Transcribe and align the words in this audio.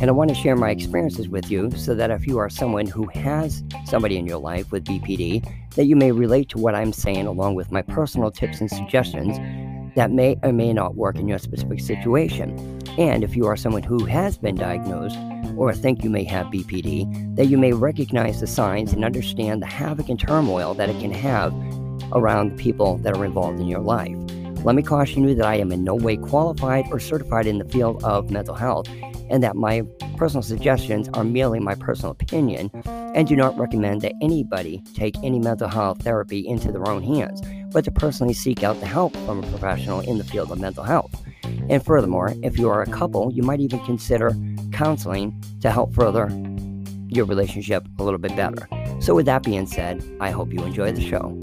And 0.00 0.08
I 0.08 0.12
want 0.12 0.28
to 0.28 0.34
share 0.34 0.54
my 0.54 0.70
experiences 0.70 1.28
with 1.28 1.50
you 1.50 1.70
so 1.72 1.94
that 1.94 2.10
if 2.10 2.26
you 2.26 2.38
are 2.38 2.48
someone 2.48 2.86
who 2.86 3.06
has 3.08 3.64
somebody 3.84 4.16
in 4.16 4.26
your 4.26 4.38
life 4.38 4.70
with 4.70 4.84
BPD, 4.84 5.44
that 5.74 5.86
you 5.86 5.96
may 5.96 6.12
relate 6.12 6.48
to 6.50 6.58
what 6.58 6.76
I'm 6.76 6.92
saying 6.92 7.26
along 7.26 7.56
with 7.56 7.72
my 7.72 7.82
personal 7.82 8.30
tips 8.30 8.60
and 8.60 8.70
suggestions 8.70 9.38
that 9.96 10.12
may 10.12 10.36
or 10.44 10.52
may 10.52 10.72
not 10.72 10.94
work 10.94 11.16
in 11.16 11.26
your 11.26 11.38
specific 11.38 11.80
situation. 11.80 12.80
And 12.96 13.24
if 13.24 13.34
you 13.34 13.46
are 13.46 13.56
someone 13.56 13.82
who 13.82 14.04
has 14.04 14.38
been 14.38 14.54
diagnosed 14.54 15.18
or 15.56 15.74
think 15.74 16.04
you 16.04 16.10
may 16.10 16.22
have 16.24 16.46
BPD, 16.46 17.34
that 17.34 17.46
you 17.46 17.58
may 17.58 17.72
recognize 17.72 18.40
the 18.40 18.46
signs 18.46 18.92
and 18.92 19.04
understand 19.04 19.60
the 19.60 19.66
havoc 19.66 20.08
and 20.08 20.20
turmoil 20.20 20.74
that 20.74 20.88
it 20.88 21.00
can 21.00 21.10
have 21.10 21.52
around 22.12 22.50
the 22.50 22.62
people 22.62 22.98
that 22.98 23.16
are 23.16 23.24
involved 23.24 23.58
in 23.58 23.66
your 23.66 23.80
life. 23.80 24.16
Let 24.64 24.74
me 24.74 24.82
caution 24.82 25.26
you 25.26 25.34
that 25.36 25.46
I 25.46 25.56
am 25.56 25.72
in 25.72 25.84
no 25.84 25.94
way 25.94 26.16
qualified 26.16 26.86
or 26.90 26.98
certified 26.98 27.46
in 27.46 27.58
the 27.58 27.64
field 27.64 28.02
of 28.04 28.30
mental 28.30 28.54
health 28.54 28.88
and 29.30 29.42
that 29.42 29.56
my 29.56 29.82
personal 30.16 30.42
suggestions 30.42 31.08
are 31.14 31.24
merely 31.24 31.60
my 31.60 31.74
personal 31.74 32.10
opinion 32.10 32.70
and 32.84 33.28
do 33.28 33.36
not 33.36 33.56
recommend 33.58 34.02
that 34.02 34.14
anybody 34.20 34.82
take 34.94 35.14
any 35.22 35.38
mental 35.38 35.68
health 35.68 36.02
therapy 36.02 36.46
into 36.46 36.72
their 36.72 36.88
own 36.88 37.02
hands, 37.02 37.40
but 37.72 37.84
to 37.84 37.90
personally 37.90 38.34
seek 38.34 38.62
out 38.62 38.78
the 38.80 38.86
help 38.86 39.16
from 39.18 39.42
a 39.42 39.46
professional 39.48 40.00
in 40.00 40.18
the 40.18 40.24
field 40.24 40.50
of 40.50 40.58
mental 40.58 40.84
health. 40.84 41.14
And 41.68 41.84
furthermore, 41.84 42.34
if 42.42 42.58
you 42.58 42.68
are 42.68 42.82
a 42.82 42.86
couple, 42.86 43.32
you 43.32 43.42
might 43.42 43.60
even 43.60 43.78
consider 43.84 44.32
counseling 44.72 45.42
to 45.60 45.70
help 45.70 45.94
further 45.94 46.28
your 47.08 47.24
relationship 47.24 47.86
a 47.98 48.02
little 48.02 48.18
bit 48.18 48.34
better. 48.36 48.68
So, 49.00 49.14
with 49.14 49.26
that 49.26 49.42
being 49.42 49.66
said, 49.66 50.04
I 50.20 50.30
hope 50.30 50.52
you 50.52 50.62
enjoy 50.64 50.92
the 50.92 51.00
show. 51.00 51.38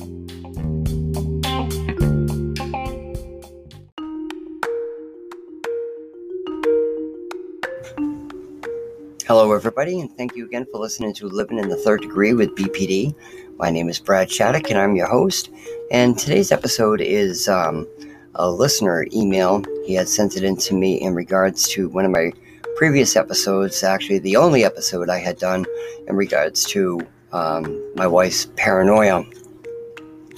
Hello, 9.27 9.53
everybody, 9.53 9.99
and 10.01 10.15
thank 10.15 10.35
you 10.35 10.45
again 10.45 10.67
for 10.71 10.77
listening 10.77 11.11
to 11.15 11.27
Living 11.27 11.57
in 11.57 11.67
the 11.67 11.75
Third 11.75 12.01
Degree 12.01 12.33
with 12.33 12.53
BPD. 12.53 13.15
My 13.57 13.71
name 13.71 13.89
is 13.89 13.97
Brad 13.97 14.29
Shattuck, 14.29 14.69
and 14.69 14.77
I'm 14.77 14.95
your 14.95 15.07
host. 15.07 15.49
And 15.89 16.15
today's 16.15 16.51
episode 16.51 17.01
is 17.01 17.47
um, 17.47 17.87
a 18.35 18.47
listener 18.47 19.07
email. 19.11 19.63
He 19.83 19.95
had 19.95 20.07
sent 20.07 20.37
it 20.37 20.43
in 20.43 20.55
to 20.57 20.75
me 20.75 21.01
in 21.01 21.15
regards 21.15 21.67
to 21.69 21.89
one 21.89 22.05
of 22.05 22.11
my 22.11 22.33
previous 22.75 23.15
episodes, 23.15 23.81
actually, 23.81 24.19
the 24.19 24.35
only 24.35 24.63
episode 24.63 25.09
I 25.09 25.17
had 25.17 25.39
done 25.39 25.65
in 26.07 26.15
regards 26.15 26.63
to 26.65 27.01
um, 27.31 27.83
my 27.95 28.05
wife's 28.05 28.45
paranoia, 28.57 29.23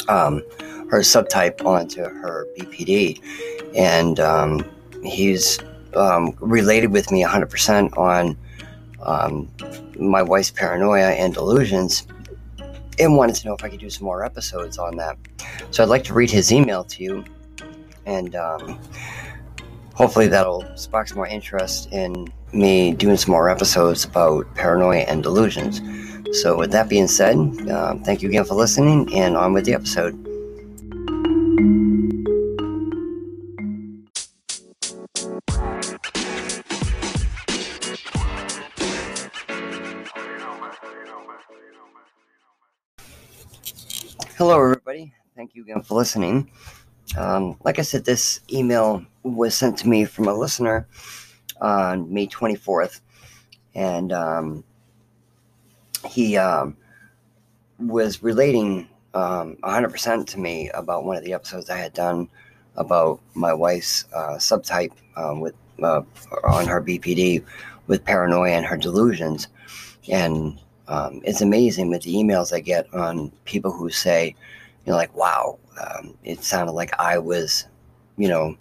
um, 0.08 0.42
her 0.90 1.02
subtype 1.02 1.62
onto 1.66 2.04
her 2.04 2.48
BPD. 2.58 3.22
And 3.76 4.22
um, 4.22 4.64
he's 5.04 5.60
um, 5.94 6.38
related 6.40 6.94
with 6.94 7.12
me 7.12 7.22
100% 7.22 7.98
on 7.98 8.38
um, 9.02 9.52
my 10.00 10.22
wife's 10.22 10.52
paranoia 10.52 11.12
and 11.12 11.34
delusions 11.34 12.08
and 13.00 13.16
wanted 13.16 13.36
to 13.36 13.48
know 13.48 13.54
if 13.54 13.64
I 13.64 13.70
could 13.70 13.80
do 13.80 13.90
some 13.90 14.06
more 14.06 14.24
episodes 14.24 14.78
on 14.78 14.98
that. 14.98 15.18
So 15.72 15.84
I'd 15.84 15.90
like 15.90 16.04
to 16.06 16.14
read 16.14 16.32
his 16.32 16.52
email 16.52 16.84
to 16.86 17.04
you, 17.04 17.24
and 18.06 18.36
um, 18.36 18.80
hopefully 19.94 20.28
that'll 20.28 20.66
spark 20.76 21.08
some 21.08 21.18
more 21.18 21.28
interest 21.28 21.92
in 21.92 22.28
me 22.54 22.94
doing 22.94 23.18
some 23.18 23.32
more 23.32 23.50
episodes 23.50 24.06
about 24.06 24.54
paranoia 24.56 25.00
and 25.00 25.22
delusions. 25.22 25.82
So, 26.42 26.58
with 26.58 26.72
that 26.72 26.90
being 26.90 27.08
said, 27.08 27.38
um, 27.70 28.04
thank 28.04 28.22
you 28.22 28.30
again 28.30 28.44
for 28.44 28.56
listening, 28.56 29.14
and 29.14 29.38
on 29.38 29.54
with 29.54 29.66
the 29.66 29.74
episode. 29.74 30.14
Hello, 44.38 44.62
everybody. 44.62 45.12
Thank 45.36 45.56
you 45.56 45.64
again 45.64 45.82
for 45.82 45.96
listening. 45.96 46.52
Um, 47.18 47.58
like 47.64 47.80
I 47.80 47.82
said, 47.82 48.06
this 48.06 48.40
email 48.54 49.04
was 49.24 49.56
sent 49.56 49.80
to 49.80 49.88
me 49.88 50.06
from 50.06 50.28
a 50.28 50.34
listener 50.36 50.88
on 51.60 52.14
May 52.14 52.28
24th, 52.28 53.02
and 53.74 54.14
um, 54.14 54.64
he 56.08 56.38
um, 56.38 56.78
was 57.80 58.22
relating 58.22 58.88
100% 59.16 60.08
um, 60.08 60.26
to 60.26 60.40
me 60.40 60.70
about 60.70 61.04
one 61.04 61.18
of 61.18 61.24
the 61.24 61.34
episodes 61.34 61.72
I 61.72 61.80
had 61.80 61.94
done 61.94 62.30
about 62.76 63.20
my 63.34 63.56
wife's 63.56 64.06
uh, 64.14 64.36
subtype 64.36 64.94
um, 65.16 65.40
with 65.40 65.56
uh, 65.82 66.04
on 66.44 66.68
her 66.68 66.80
BPD 66.80 67.44
with 67.88 68.06
paranoia 68.06 68.52
and 68.52 68.68
her 68.68 68.78
delusions, 68.78 69.48
and 70.08 70.60
um, 70.88 71.22
it's 71.24 71.42
amazing 71.42 71.90
with 71.90 72.04
the 72.04 72.16
emails 72.16 72.54
I 72.54 72.60
get 72.60 72.92
on 72.94 73.32
people 73.46 73.72
who 73.72 73.90
say, 73.90 74.36
you 74.86 74.92
know, 74.92 74.98
like, 74.98 75.16
wow, 75.16 75.60
um, 75.82 76.14
it 76.24 76.44
sounded 76.44 76.72
like 76.72 76.98
I 77.00 77.18
was, 77.18 77.68
you 78.18 78.28
know, 78.28 78.56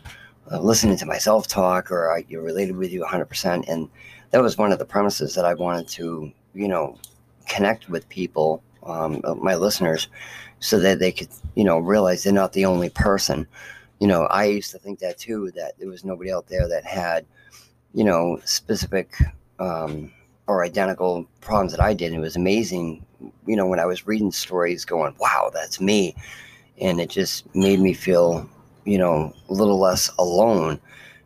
uh, 0.50 0.60
listening 0.60 0.96
to 0.98 1.06
myself 1.06 1.46
talk 1.46 1.90
or 1.90 2.12
I 2.12 2.24
you 2.28 2.40
related 2.40 2.76
with 2.76 2.92
you 2.92 3.04
100%. 3.04 3.68
And 3.68 3.88
that 4.30 4.42
was 4.42 4.58
one 4.58 4.72
of 4.72 4.78
the 4.78 4.84
premises 4.84 5.34
that 5.34 5.44
I 5.44 5.54
wanted 5.54 5.88
to, 5.88 6.32
you 6.54 6.68
know, 6.68 6.98
connect 7.46 7.88
with 7.88 8.08
people, 8.08 8.62
um, 8.82 9.20
uh, 9.24 9.34
my 9.34 9.54
listeners, 9.54 10.08
so 10.58 10.80
that 10.80 10.98
they 10.98 11.12
could, 11.12 11.28
you 11.54 11.64
know, 11.64 11.78
realize 11.78 12.24
they're 12.24 12.32
not 12.32 12.52
the 12.52 12.64
only 12.64 12.90
person. 12.90 13.46
You 14.00 14.08
know, 14.08 14.24
I 14.24 14.46
used 14.46 14.72
to 14.72 14.78
think 14.78 14.98
that 14.98 15.18
too, 15.18 15.52
that 15.52 15.78
there 15.78 15.88
was 15.88 16.04
nobody 16.04 16.32
out 16.32 16.48
there 16.48 16.68
that 16.68 16.84
had, 16.84 17.24
you 17.94 18.04
know, 18.04 18.40
specific, 18.44 19.14
um, 19.58 20.12
or 20.46 20.64
identical 20.64 21.26
problems 21.40 21.72
that 21.72 21.80
I 21.80 21.94
did. 21.94 22.12
It 22.12 22.18
was 22.18 22.36
amazing, 22.36 23.04
you 23.46 23.56
know, 23.56 23.66
when 23.66 23.80
I 23.80 23.86
was 23.86 24.06
reading 24.06 24.30
stories 24.30 24.84
going, 24.84 25.14
wow, 25.18 25.50
that's 25.52 25.80
me. 25.80 26.14
And 26.80 27.00
it 27.00 27.10
just 27.10 27.52
made 27.54 27.80
me 27.80 27.94
feel, 27.94 28.48
you 28.84 28.98
know, 28.98 29.34
a 29.48 29.52
little 29.52 29.80
less 29.80 30.10
alone. 30.18 30.80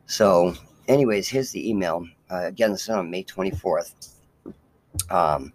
So, 0.06 0.54
anyways, 0.88 1.28
here's 1.28 1.50
the 1.50 1.68
email. 1.68 2.06
Uh, 2.30 2.44
again, 2.46 2.70
this 2.70 2.82
is 2.82 2.88
on 2.88 3.10
May 3.10 3.24
24th. 3.24 4.12
Um, 5.10 5.52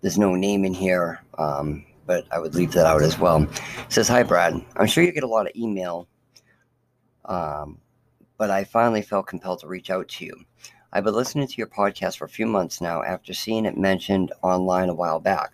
there's 0.00 0.18
no 0.18 0.34
name 0.34 0.64
in 0.64 0.74
here, 0.74 1.20
um, 1.38 1.84
but 2.06 2.24
I 2.30 2.38
would 2.38 2.54
leave 2.54 2.72
that 2.72 2.86
out 2.86 3.02
as 3.02 3.18
well. 3.18 3.42
It 3.42 3.62
says, 3.88 4.08
Hi, 4.08 4.22
Brad. 4.22 4.62
I'm 4.76 4.86
sure 4.86 5.02
you 5.02 5.12
get 5.12 5.24
a 5.24 5.28
lot 5.28 5.46
of 5.46 5.52
email, 5.56 6.06
um, 7.24 7.78
but 8.36 8.50
I 8.50 8.64
finally 8.64 9.02
felt 9.02 9.26
compelled 9.26 9.60
to 9.60 9.66
reach 9.66 9.90
out 9.90 10.08
to 10.08 10.24
you. 10.24 10.34
I've 10.90 11.04
been 11.04 11.12
listening 11.14 11.46
to 11.46 11.56
your 11.58 11.66
podcast 11.66 12.16
for 12.16 12.24
a 12.24 12.30
few 12.30 12.46
months 12.46 12.80
now 12.80 13.02
after 13.02 13.34
seeing 13.34 13.66
it 13.66 13.76
mentioned 13.76 14.32
online 14.40 14.88
a 14.88 14.94
while 14.94 15.20
back. 15.20 15.52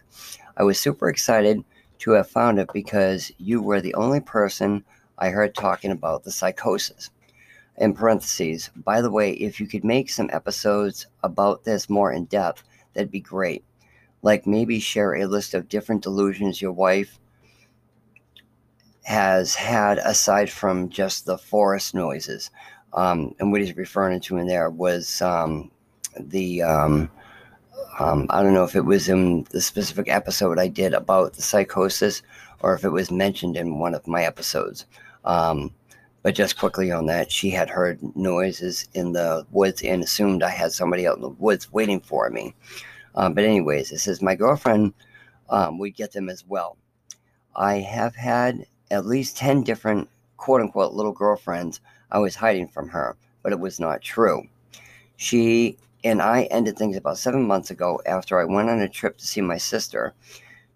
I 0.57 0.63
was 0.63 0.79
super 0.79 1.09
excited 1.09 1.65
to 1.99 2.13
have 2.13 2.31
found 2.31 2.61
it 2.61 2.69
because 2.73 3.33
you 3.37 3.61
were 3.61 3.81
the 3.81 3.95
only 3.95 4.21
person 4.21 4.85
I 5.19 5.31
heard 5.31 5.53
talking 5.53 5.91
about 5.91 6.23
the 6.23 6.31
psychosis. 6.31 7.11
In 7.77 7.95
parentheses, 7.95 8.71
by 8.77 9.01
the 9.01 9.11
way, 9.11 9.33
if 9.33 9.59
you 9.59 9.67
could 9.67 9.83
make 9.83 10.09
some 10.09 10.31
episodes 10.33 11.09
about 11.25 11.65
this 11.65 11.91
more 11.91 12.13
in 12.13 12.27
depth, 12.27 12.63
that'd 12.93 13.11
be 13.11 13.19
great. 13.19 13.65
Like 14.23 14.47
maybe 14.47 14.79
share 14.79 15.17
a 15.17 15.27
list 15.27 15.53
of 15.53 15.69
different 15.69 16.05
delusions 16.05 16.63
your 16.63 16.71
wife 16.71 17.19
has 19.03 19.57
had 19.57 19.99
aside 19.99 20.49
from 20.49 20.89
just 20.89 21.27
the 21.27 21.39
forest 21.39 21.93
noises. 21.93 22.53
Um, 22.95 23.35
and 23.39 23.51
what 23.51 23.61
he's 23.61 23.77
referring 23.77 24.21
to 24.21 24.39
in 24.39 24.47
there 24.47 24.71
was 24.71 25.21
um, 25.21 25.71
the 26.19 26.63
um, 26.63 27.11
um, 27.99 28.27
I 28.31 28.43
don't 28.43 28.55
know 28.55 28.65
if 28.65 28.77
it 28.77 28.85
was 28.85 29.09
in 29.09 29.45
the 29.51 29.61
specific 29.61 30.09
episode 30.09 30.59
I 30.59 30.69
did 30.69 30.95
about 30.95 31.35
the 31.35 31.43
psychosis 31.43 32.23
or 32.61 32.75
if 32.75 32.85
it 32.85 32.91
was 32.91 33.11
mentioned 33.11 33.57
in 33.57 33.79
one 33.79 33.95
of 33.95 34.07
my 34.07 34.25
episodes. 34.25 34.87
Um, 35.25 35.73
but 36.23 36.35
just 36.35 36.59
quickly 36.59 36.91
on 36.91 37.07
that, 37.07 37.31
she 37.31 37.51
had 37.51 37.69
heard 37.69 37.99
noises 38.17 38.89
in 38.95 39.13
the 39.13 39.45
woods 39.51 39.83
and 39.83 40.03
assumed 40.03 40.43
I 40.43 40.51
had 40.51 40.73
somebody 40.73 41.07
out 41.07 41.17
in 41.17 41.23
the 41.23 41.29
woods 41.29 41.73
waiting 41.73 42.01
for 42.01 42.31
me. 42.31 42.55
Um, 43.17 43.35
but 43.35 43.45
anyways, 43.45 43.93
it 43.93 43.99
says 43.99 44.23
my 44.23 44.35
girlfriend 44.35 44.95
would 45.51 45.95
get 45.95 46.13
them 46.13 46.29
as 46.29 46.45
well. 46.47 46.79
I 47.57 47.77
have 47.77 48.17
had 48.17 48.67
at 48.91 49.07
least 49.07 49.37
ten 49.37 49.63
different 49.63 50.09
quote 50.37 50.61
unquote 50.61 50.95
little 50.95 51.13
girlfriends 51.13 51.81
I 52.11 52.19
was 52.19 52.37
hiding 52.37 52.69
from 52.69 52.89
her, 52.89 53.17
but 53.43 53.53
it 53.53 53.61
was 53.61 53.81
not 53.81 54.03
true. 54.03 54.47
She 55.17 55.79
and 56.05 56.21
I 56.21 56.45
ended 56.45 56.77
things 56.77 56.97
about 56.97 57.19
seven 57.19 57.47
months 57.47 57.71
ago 57.71 58.01
after 58.07 58.39
I 58.39 58.45
went 58.45 58.69
on 58.69 58.81
a 58.81 58.89
trip 58.89 59.17
to 59.19 59.27
see 59.27 59.41
my 59.41 59.57
sister. 59.57 60.13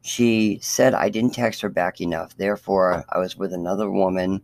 She 0.02 0.58
said 0.62 0.94
I 0.94 1.10
didn't 1.10 1.34
text 1.34 1.60
her 1.60 1.69
back 1.69 2.00
enough. 2.00 2.36
Therefore, 2.36 3.04
I 3.10 3.19
was 3.19 3.36
with 3.36 3.52
another 3.52 3.90
woman. 3.90 4.42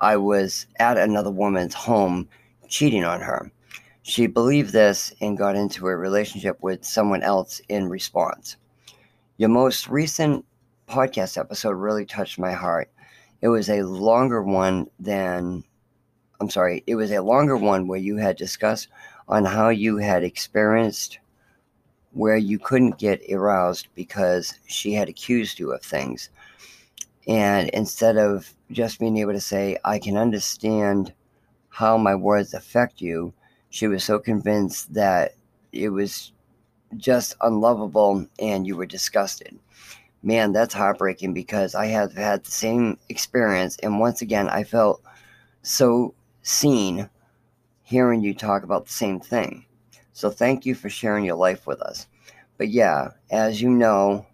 I 0.00 0.16
was 0.16 0.66
at 0.78 0.96
another 0.96 1.30
woman's 1.30 1.74
home 1.74 2.28
cheating 2.68 3.04
on 3.04 3.20
her. 3.20 3.50
She 4.02 4.26
believed 4.26 4.72
this 4.72 5.12
and 5.20 5.38
got 5.38 5.54
into 5.54 5.86
a 5.86 5.96
relationship 5.96 6.56
with 6.60 6.84
someone 6.84 7.22
else 7.22 7.60
in 7.68 7.88
response. 7.88 8.56
Your 9.36 9.48
most 9.48 9.88
recent 9.88 10.44
podcast 10.88 11.38
episode 11.38 11.72
really 11.72 12.04
touched 12.04 12.38
my 12.38 12.52
heart. 12.52 12.90
It 13.42 13.48
was 13.48 13.68
a 13.68 13.82
longer 13.82 14.42
one 14.42 14.88
than, 14.98 15.64
I'm 16.40 16.48
sorry, 16.48 16.84
it 16.86 16.94
was 16.94 17.10
a 17.10 17.20
longer 17.20 17.56
one 17.56 17.88
where 17.88 17.98
you 17.98 18.16
had 18.16 18.36
discussed 18.36 18.88
on 19.28 19.44
how 19.44 19.68
you 19.68 19.98
had 19.98 20.22
experienced 20.24 21.18
where 22.12 22.36
you 22.36 22.58
couldn't 22.58 22.98
get 22.98 23.22
aroused 23.32 23.88
because 23.94 24.54
she 24.66 24.92
had 24.92 25.08
accused 25.08 25.58
you 25.58 25.72
of 25.72 25.82
things. 25.82 26.30
And 27.26 27.68
instead 27.70 28.16
of 28.16 28.52
just 28.70 29.00
being 29.00 29.16
able 29.16 29.32
to 29.32 29.40
say, 29.40 29.78
I 29.84 29.98
can 29.98 30.16
understand 30.16 31.12
how 31.68 31.96
my 31.96 32.14
words 32.14 32.54
affect 32.54 33.00
you, 33.00 33.32
she 33.70 33.86
was 33.86 34.04
so 34.04 34.18
convinced 34.18 34.92
that 34.94 35.34
it 35.72 35.88
was 35.88 36.32
just 36.96 37.34
unlovable 37.40 38.26
and 38.38 38.66
you 38.66 38.76
were 38.76 38.86
disgusted. 38.86 39.58
Man, 40.22 40.52
that's 40.52 40.74
heartbreaking 40.74 41.34
because 41.34 41.74
I 41.74 41.86
have 41.86 42.14
had 42.14 42.44
the 42.44 42.50
same 42.50 42.98
experience. 43.08 43.76
And 43.82 43.98
once 43.98 44.22
again, 44.22 44.48
I 44.48 44.62
felt 44.62 45.02
so 45.62 46.14
seen 46.42 47.08
hearing 47.82 48.22
you 48.22 48.34
talk 48.34 48.62
about 48.62 48.86
the 48.86 48.92
same 48.92 49.20
thing. 49.20 49.66
So 50.12 50.30
thank 50.30 50.64
you 50.64 50.74
for 50.74 50.88
sharing 50.88 51.24
your 51.24 51.36
life 51.36 51.66
with 51.66 51.80
us. 51.82 52.06
But 52.56 52.68
yeah, 52.68 53.08
as 53.30 53.60
you 53.60 53.70
know, 53.70 54.26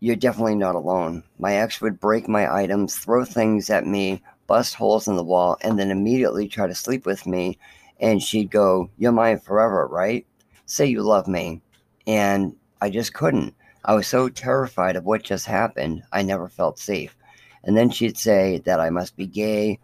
you're 0.00 0.16
definitely 0.16 0.54
not 0.54 0.76
alone. 0.76 1.24
My 1.38 1.56
ex 1.56 1.80
would 1.80 1.98
break 1.98 2.28
my 2.28 2.52
items, 2.52 2.96
throw 2.96 3.24
things 3.24 3.68
at 3.70 3.86
me, 3.86 4.22
bust 4.46 4.74
holes 4.74 5.08
in 5.08 5.16
the 5.16 5.24
wall, 5.24 5.56
and 5.62 5.78
then 5.78 5.90
immediately 5.90 6.46
try 6.46 6.66
to 6.66 6.74
sleep 6.74 7.04
with 7.04 7.26
me. 7.26 7.58
And 7.98 8.22
she'd 8.22 8.50
go, 8.50 8.90
You're 8.96 9.12
mine 9.12 9.40
forever, 9.40 9.88
right? 9.88 10.24
Say 10.66 10.86
you 10.86 11.02
love 11.02 11.26
me. 11.26 11.60
And 12.06 12.54
I 12.80 12.90
just 12.90 13.12
couldn't. 13.12 13.54
I 13.84 13.94
was 13.94 14.06
so 14.06 14.28
terrified 14.28 14.96
of 14.96 15.04
what 15.04 15.22
just 15.22 15.46
happened, 15.46 16.02
I 16.12 16.22
never 16.22 16.48
felt 16.48 16.78
safe. 16.78 17.16
And 17.64 17.76
then 17.76 17.90
she'd 17.90 18.16
say 18.16 18.58
that 18.64 18.80
I 18.80 18.90
must 18.90 19.16
be 19.16 19.26
gay 19.26 19.78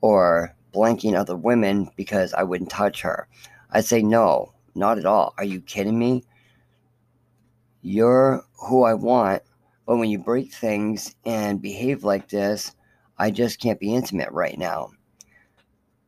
or 0.00 0.54
blanking 0.72 1.14
other 1.14 1.36
women 1.36 1.90
because 1.96 2.34
I 2.34 2.42
wouldn't 2.42 2.70
touch 2.70 3.02
her. 3.02 3.28
I'd 3.70 3.84
say, 3.84 4.02
No, 4.02 4.52
not 4.74 4.98
at 4.98 5.06
all. 5.06 5.34
Are 5.38 5.44
you 5.44 5.60
kidding 5.60 5.98
me? 5.98 6.24
You're 7.82 8.44
who 8.68 8.84
I 8.84 8.94
want 8.94 9.42
but 9.86 9.96
when 9.96 10.10
you 10.10 10.18
break 10.18 10.52
things 10.52 11.14
and 11.24 11.60
behave 11.60 12.04
like 12.04 12.28
this, 12.28 12.74
I 13.18 13.30
just 13.30 13.60
can't 13.60 13.80
be 13.80 13.94
intimate 13.94 14.30
right 14.30 14.56
now. 14.56 14.90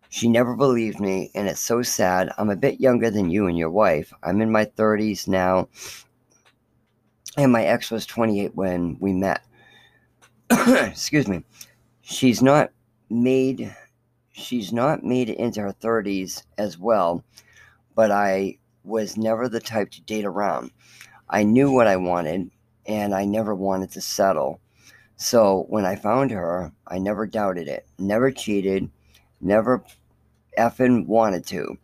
She 0.08 0.28
never 0.28 0.54
believed 0.54 1.00
me, 1.00 1.32
and 1.34 1.48
it's 1.48 1.60
so 1.60 1.82
sad. 1.82 2.30
I'm 2.38 2.50
a 2.50 2.56
bit 2.56 2.80
younger 2.80 3.10
than 3.10 3.30
you 3.30 3.48
and 3.48 3.58
your 3.58 3.70
wife. 3.70 4.12
I'm 4.22 4.40
in 4.40 4.52
my 4.52 4.64
30s 4.64 5.26
now, 5.26 5.68
and 7.36 7.52
my 7.52 7.64
ex 7.64 7.90
was 7.90 8.06
28 8.06 8.54
when 8.54 8.96
we 9.00 9.12
met. 9.12 9.42
Excuse 10.50 11.28
me. 11.28 11.44
She's 12.02 12.42
not 12.42 12.70
made 13.10 13.74
she's 14.32 14.72
not 14.72 15.04
made 15.04 15.30
it 15.30 15.38
into 15.38 15.60
her 15.60 15.72
30s 15.72 16.42
as 16.58 16.78
well, 16.78 17.24
but 17.94 18.10
I 18.10 18.58
was 18.82 19.16
never 19.16 19.48
the 19.48 19.60
type 19.60 19.90
to 19.92 20.02
date 20.02 20.24
around. 20.24 20.70
I 21.30 21.44
knew 21.44 21.70
what 21.70 21.86
I 21.86 21.96
wanted, 21.96 22.50
and 22.86 23.14
I 23.14 23.24
never 23.24 23.54
wanted 23.54 23.92
to 23.92 24.00
settle. 24.00 24.60
So 25.16 25.66
when 25.68 25.86
I 25.86 25.96
found 25.96 26.32
her, 26.32 26.72
I 26.88 26.98
never 26.98 27.26
doubted 27.26 27.68
it, 27.68 27.86
never 27.98 28.30
cheated, 28.30 28.90
never 29.40 29.82
effing 30.58 31.06
wanted 31.06 31.46
to. 31.46 31.78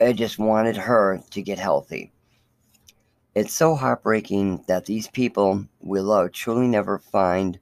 I 0.00 0.12
just 0.12 0.38
wanted 0.38 0.76
her 0.76 1.20
to 1.30 1.42
get 1.42 1.58
healthy. 1.58 2.12
It's 3.32 3.54
so 3.54 3.76
heartbreaking 3.76 4.64
that 4.66 4.86
these 4.86 5.06
people 5.06 5.64
we 5.80 6.00
love 6.00 6.32
truly 6.32 6.66
never 6.66 6.98
find. 6.98 7.60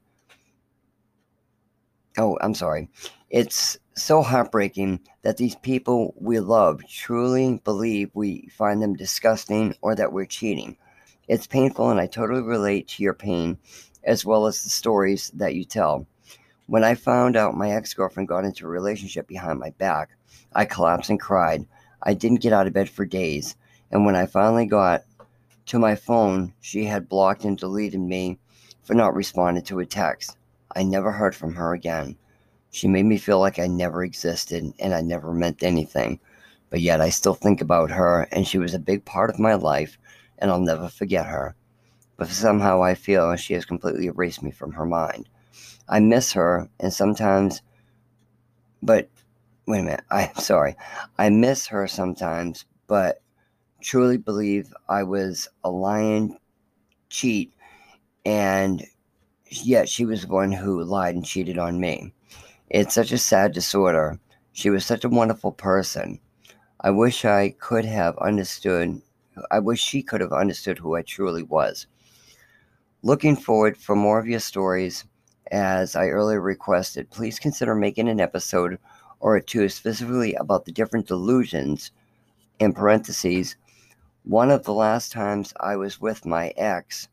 Oh, 2.16 2.38
I'm 2.40 2.54
sorry. 2.54 2.88
It's 3.28 3.76
so 3.94 4.22
heartbreaking 4.22 5.00
that 5.22 5.36
these 5.36 5.56
people 5.56 6.14
we 6.18 6.40
love 6.40 6.82
truly 6.88 7.60
believe 7.64 8.10
we 8.14 8.48
find 8.50 8.80
them 8.80 8.94
disgusting 8.94 9.74
or 9.82 9.94
that 9.94 10.10
we're 10.10 10.24
cheating. 10.24 10.78
It's 11.28 11.46
painful, 11.46 11.90
and 11.90 12.00
I 12.00 12.06
totally 12.06 12.40
relate 12.40 12.88
to 12.88 13.02
your 13.02 13.12
pain 13.12 13.58
as 14.04 14.24
well 14.24 14.46
as 14.46 14.62
the 14.62 14.70
stories 14.70 15.30
that 15.34 15.54
you 15.54 15.64
tell. 15.64 16.06
When 16.66 16.82
I 16.82 16.94
found 16.94 17.36
out 17.36 17.54
my 17.54 17.72
ex 17.72 17.92
girlfriend 17.92 18.28
got 18.28 18.46
into 18.46 18.64
a 18.64 18.70
relationship 18.70 19.28
behind 19.28 19.58
my 19.58 19.70
back, 19.70 20.10
I 20.54 20.64
collapsed 20.64 21.10
and 21.10 21.20
cried. 21.20 21.66
I 22.02 22.14
didn't 22.14 22.40
get 22.40 22.54
out 22.54 22.66
of 22.66 22.72
bed 22.72 22.88
for 22.88 23.04
days, 23.04 23.54
and 23.90 24.06
when 24.06 24.16
I 24.16 24.24
finally 24.24 24.64
got 24.64 25.04
to 25.68 25.78
my 25.78 25.94
phone, 25.94 26.52
she 26.60 26.84
had 26.84 27.08
blocked 27.08 27.44
and 27.44 27.56
deleted 27.56 28.00
me 28.00 28.38
for 28.82 28.94
not 28.94 29.14
responding 29.14 29.62
to 29.64 29.80
a 29.80 29.86
text. 29.86 30.36
I 30.74 30.82
never 30.82 31.12
heard 31.12 31.34
from 31.34 31.54
her 31.54 31.72
again. 31.72 32.16
She 32.70 32.88
made 32.88 33.04
me 33.04 33.18
feel 33.18 33.38
like 33.38 33.58
I 33.58 33.66
never 33.66 34.02
existed 34.02 34.72
and 34.78 34.94
I 34.94 35.00
never 35.00 35.32
meant 35.32 35.62
anything. 35.62 36.20
But 36.70 36.80
yet 36.80 37.00
I 37.00 37.10
still 37.10 37.34
think 37.34 37.60
about 37.60 37.90
her, 37.90 38.28
and 38.30 38.46
she 38.46 38.58
was 38.58 38.74
a 38.74 38.78
big 38.78 39.04
part 39.04 39.30
of 39.30 39.38
my 39.38 39.54
life 39.54 39.98
and 40.38 40.50
I'll 40.50 40.60
never 40.60 40.88
forget 40.88 41.26
her. 41.26 41.54
But 42.16 42.28
somehow 42.28 42.82
I 42.82 42.94
feel 42.94 43.34
she 43.36 43.54
has 43.54 43.64
completely 43.64 44.06
erased 44.06 44.42
me 44.42 44.50
from 44.50 44.72
her 44.72 44.86
mind. 44.86 45.28
I 45.88 46.00
miss 46.00 46.32
her, 46.32 46.68
and 46.80 46.92
sometimes, 46.92 47.62
but 48.82 49.08
wait 49.66 49.80
a 49.80 49.82
minute, 49.82 50.04
I'm 50.10 50.34
sorry. 50.38 50.76
I 51.16 51.30
miss 51.30 51.66
her 51.68 51.86
sometimes, 51.86 52.64
but 52.86 53.20
truly 53.80 54.16
believe 54.16 54.72
I 54.88 55.02
was 55.02 55.48
a 55.64 55.70
lying 55.70 56.38
cheat, 57.10 57.52
and 58.24 58.84
yet 59.46 59.88
she 59.88 60.04
was 60.04 60.22
the 60.22 60.28
one 60.28 60.52
who 60.52 60.82
lied 60.84 61.14
and 61.14 61.24
cheated 61.24 61.58
on 61.58 61.80
me. 61.80 62.12
It's 62.70 62.94
such 62.94 63.12
a 63.12 63.18
sad 63.18 63.52
disorder. 63.52 64.18
She 64.52 64.70
was 64.70 64.84
such 64.84 65.04
a 65.04 65.08
wonderful 65.08 65.52
person. 65.52 66.20
I 66.80 66.90
wish 66.90 67.24
I 67.24 67.50
could 67.58 67.84
have 67.84 68.16
understood 68.18 69.00
I 69.50 69.58
wish 69.60 69.80
she 69.80 70.02
could 70.02 70.20
have 70.20 70.32
understood 70.32 70.78
who 70.78 70.96
I 70.96 71.02
truly 71.02 71.42
was. 71.42 71.86
Looking 73.02 73.36
forward 73.36 73.76
for 73.76 73.94
more 73.94 74.18
of 74.18 74.26
your 74.26 74.40
stories, 74.40 75.04
as 75.52 75.94
I 75.94 76.08
earlier 76.08 76.40
requested, 76.40 77.10
please 77.10 77.38
consider 77.38 77.74
making 77.74 78.08
an 78.08 78.20
episode 78.20 78.78
or 79.20 79.38
two 79.40 79.68
specifically 79.68 80.34
about 80.34 80.64
the 80.64 80.72
different 80.72 81.06
delusions. 81.06 81.92
In 82.58 82.72
parentheses, 82.72 83.56
one 84.24 84.50
of 84.50 84.64
the 84.64 84.74
last 84.74 85.12
times 85.12 85.54
I 85.60 85.76
was 85.76 86.00
with 86.00 86.26
my 86.26 86.52
ex, 86.56 87.08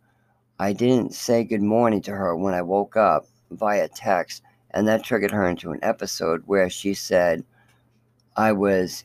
I 0.60 0.74
didn't 0.74 1.14
say 1.14 1.44
good 1.44 1.62
morning 1.62 2.02
to 2.04 2.12
her 2.12 2.36
when 2.36 2.54
I 2.54 2.62
woke 2.62 2.96
up 2.98 3.26
via 3.52 3.88
text, 3.88 4.42
and 4.72 4.88
that 4.88 5.04
triggered 5.04 5.32
her 5.32 5.48
into 5.48 5.72
an 5.72 5.80
episode 5.82 6.44
where 6.46 6.70
she 6.70 6.94
said 6.94 7.44
I 8.36 8.52
was 8.52 9.04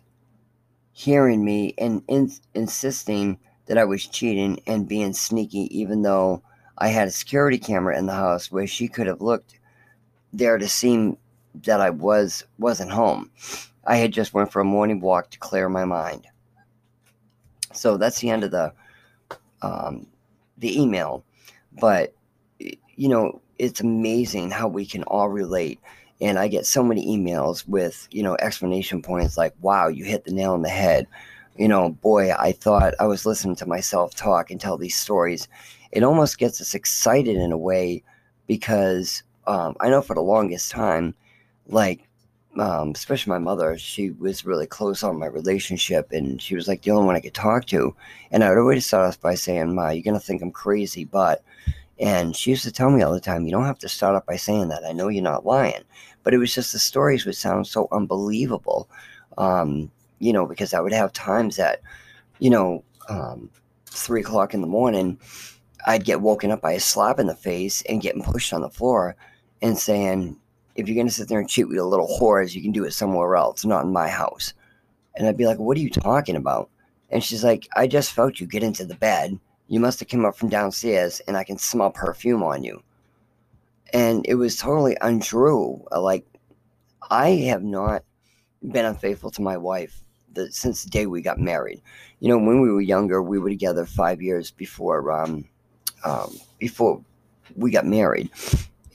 hearing 0.93 1.45
me 1.45 1.75
and 1.79 2.03
in, 2.09 2.31
insisting 2.55 3.39
that 3.67 3.79
I 3.79 3.85
was 3.85 4.07
cheating 4.07 4.61
and 4.67 4.89
being 4.89 5.13
sneaky, 5.13 5.69
even 5.79 6.03
though 6.03 6.43
I 6.77 6.89
had 6.89 7.09
a 7.09 7.13
security 7.13 7.59
camera 7.59 7.97
in 7.97 8.07
the 8.07 8.15
house 8.15 8.51
where 8.51 8.67
she 8.67 8.89
could 8.89 9.07
have 9.07 9.21
looked 9.21 9.59
there 10.33 10.59
to 10.59 10.69
see 10.69 11.17
that 11.63 11.81
I 11.81 11.91
was 11.91 12.45
wasn't 12.59 12.93
home. 12.93 13.31
I 13.85 13.97
had 13.97 14.13
just 14.13 14.35
went 14.35 14.53
for 14.53 14.61
a 14.61 14.65
morning 14.65 15.01
walk 15.01 15.31
to 15.31 15.39
clear 15.39 15.69
my 15.69 15.85
mind. 15.85 16.27
So 17.73 17.97
that's 17.97 18.21
the 18.21 18.31
end 18.31 18.45
of 18.45 18.51
the 18.51 18.73
um, 19.63 20.07
the 20.59 20.81
email, 20.81 21.25
but 21.81 22.15
you 22.59 23.09
know 23.09 23.41
it's 23.59 23.81
amazing 23.81 24.51
how 24.51 24.69
we 24.69 24.87
can 24.87 25.03
all 25.05 25.29
relate. 25.29 25.81
And 26.23 26.39
I 26.39 26.49
get 26.49 26.67
so 26.67 26.83
many 26.83 27.07
emails 27.07 27.67
with 27.69 28.09
you 28.11 28.23
know 28.23 28.37
explanation 28.41 29.03
points 29.03 29.37
like 29.37 29.55
wow 29.61 29.89
you 29.89 30.05
hit 30.05 30.25
the 30.25 30.33
nail 30.33 30.53
on 30.53 30.63
the 30.63 30.69
head. 30.69 31.07
You 31.57 31.69
know 31.69 31.91
boy 31.91 32.33
I 32.33 32.53
thought 32.53 32.95
I 33.01 33.07
was 33.07 33.27
listening 33.27 33.57
to 33.57 33.67
myself 33.67 34.15
talk 34.15 34.51
and 34.51 34.61
tell 34.61 34.77
these 34.79 34.97
stories. 34.97 35.49
It 35.93 36.03
almost 36.03 36.39
gets 36.39 36.61
us 36.61 36.75
excited 36.75 37.37
in 37.37 37.53
a 37.53 37.59
way 37.59 38.03
because 38.47 39.23
um, 39.47 39.77
I 39.81 39.89
know 39.89 40.03
for 40.03 40.15
the 40.15 40.21
longest 40.23 40.71
time 40.71 41.15
like 41.67 42.09
um, 42.59 42.91
especially 42.95 43.31
my 43.31 43.39
mother, 43.39 43.79
she 43.79 44.11
was 44.11 44.45
really 44.45 44.67
close 44.67 45.03
on 45.03 45.19
my 45.19 45.27
relationship, 45.27 46.13
and 46.13 46.41
she 46.43 46.55
was 46.55 46.69
like 46.69 46.83
the 46.83 46.91
only 46.91 47.07
one 47.07 47.17
I 47.17 47.21
could 47.21 47.35
talk 47.35 47.67
to. 47.67 47.95
And 48.31 48.43
I 48.43 48.49
would 48.49 48.59
always 48.59 48.87
start 48.87 49.09
off 49.09 49.21
by 49.21 49.35
saying, 49.35 49.75
"Ma, 49.75 49.91
you're 49.91 50.03
gonna 50.03 50.21
think 50.21 50.43
I'm 50.43 50.51
crazy, 50.51 51.05
but," 51.05 51.43
and 51.99 52.35
she 52.35 52.51
used 52.51 52.65
to 52.65 52.73
tell 52.73 52.91
me 52.91 53.03
all 53.03 53.13
the 53.13 53.21
time, 53.21 53.47
"You 53.47 53.53
don't 53.53 53.65
have 53.67 53.79
to 53.81 53.89
start 53.89 54.17
off 54.17 54.27
by 54.27 54.37
saying 54.37 54.69
that. 54.69 54.85
I 54.85 54.93
know 54.93 55.09
you're 55.09 55.23
not 55.23 55.47
lying." 55.47 55.85
but 56.23 56.35
it 56.35 56.39
was 56.39 56.55
just 56.55 56.73
the 56.73 56.79
stories 56.79 57.25
would 57.25 57.37
sound 57.37 57.67
so 57.67 57.89
unbelievable. 57.93 58.89
Um, 59.39 59.91
you 60.19 60.33
know, 60.33 60.47
because 60.47 60.75
I 60.75 60.81
would 60.81 60.93
have 60.93 61.13
times 61.13 61.57
that, 61.57 61.81
you 62.39 62.51
know, 62.51 62.85
um, 63.09 63.51
three 63.87 64.21
o'clock 64.21 64.55
in 64.55 64.61
the 64.61 64.67
morning, 64.67 65.19
I'd 65.87 66.05
get 66.05 66.21
woken 66.21 66.51
up 66.51 66.61
by 66.61 66.73
a 66.73 66.81
slap 66.81 67.19
in 67.19 67.27
the 67.27 67.35
face 67.35 67.83
and 67.89 68.03
getting 68.03 68.23
pushed 68.25 68.53
on 68.53 68.61
the 68.61 68.71
floor 68.71 69.17
and 69.63 69.79
saying, 69.79 70.37
if 70.81 70.89
you're 70.89 70.97
going 70.97 71.07
to 71.07 71.13
sit 71.13 71.29
there 71.29 71.39
and 71.39 71.49
cheat 71.49 71.69
with 71.69 71.79
a 71.79 71.85
little 71.85 72.09
whores, 72.09 72.55
you 72.55 72.63
can 72.63 72.73
do 72.73 72.85
it 72.85 72.93
somewhere 72.93 73.37
else, 73.37 73.65
not 73.65 73.85
in 73.85 73.93
my 73.93 74.09
house. 74.09 74.55
And 75.15 75.27
I'd 75.27 75.37
be 75.37 75.47
like, 75.47 75.59
what 75.59 75.77
are 75.77 75.81
you 75.81 75.91
talking 75.91 76.37
about? 76.37 76.71
And 77.11 77.23
she's 77.23 77.45
like, 77.45 77.69
I 77.77 77.87
just 77.87 78.13
felt 78.13 78.41
you 78.41 78.47
get 78.47 78.63
into 78.63 78.85
the 78.85 78.95
bed. 78.95 79.39
You 79.69 79.81
must 79.81 80.01
have 80.01 80.09
come 80.09 80.25
up 80.25 80.37
from 80.37 80.49
downstairs 80.49 81.21
and 81.29 81.37
I 81.37 81.45
can 81.45 81.59
smell 81.59 81.91
perfume 81.91 82.43
on 82.43 82.65
you. 82.65 82.83
And 83.93 84.25
it 84.27 84.37
was 84.37 84.57
totally 84.57 84.97
untrue. 85.01 85.85
Like, 85.91 86.25
I 87.11 87.31
have 87.31 87.63
not 87.63 88.05
been 88.63 88.85
unfaithful 88.85 89.31
to 89.33 89.43
my 89.43 89.57
wife 89.57 90.01
the, 90.33 90.51
since 90.53 90.85
the 90.85 90.91
day 90.91 91.07
we 91.07 91.23
got 91.23 91.39
married. 91.39 91.83
You 92.21 92.29
know, 92.29 92.39
when 92.39 92.61
we 92.61 92.71
were 92.71 92.81
younger, 92.81 93.23
we 93.23 93.39
were 93.39 93.49
together 93.49 93.85
five 93.85 94.23
years 94.23 94.51
before 94.51 95.11
um, 95.11 95.45
um, 96.05 96.39
before 96.59 97.03
we 97.57 97.71
got 97.71 97.85
married, 97.85 98.31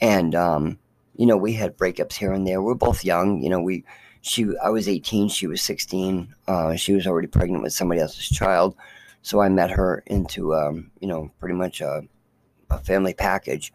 and 0.02 0.34
um, 0.34 0.80
you 1.18 1.26
know, 1.26 1.38
we 1.38 1.54
had 1.54 1.78
breakups 1.78 2.14
here 2.14 2.32
and 2.32 2.48
there. 2.48 2.62
We 2.62 2.72
are 2.72 2.76
both 2.76 3.06
young. 3.06 3.42
You 3.42 3.50
know, 3.50 3.62
we 3.62 3.84
she 4.22 4.48
I 4.64 4.70
was 4.70 4.88
18, 4.88 5.30
she 5.30 5.48
was 5.48 5.62
16. 5.62 6.34
Uh, 6.48 6.76
she 6.76 6.94
was 6.94 7.08
already 7.08 7.28
pregnant 7.28 7.64
with 7.64 7.74
somebody 7.74 8.02
else's 8.02 8.30
child, 8.30 8.76
so 9.22 9.40
I 9.40 9.50
met 9.50 9.72
her 9.72 10.04
into 10.08 10.56
um, 10.56 10.92
you 11.00 11.08
know 11.08 11.32
pretty 11.40 11.56
much 11.56 11.82
a, 11.82 12.04
a 12.70 12.80
family 12.80 13.14
package. 13.14 13.72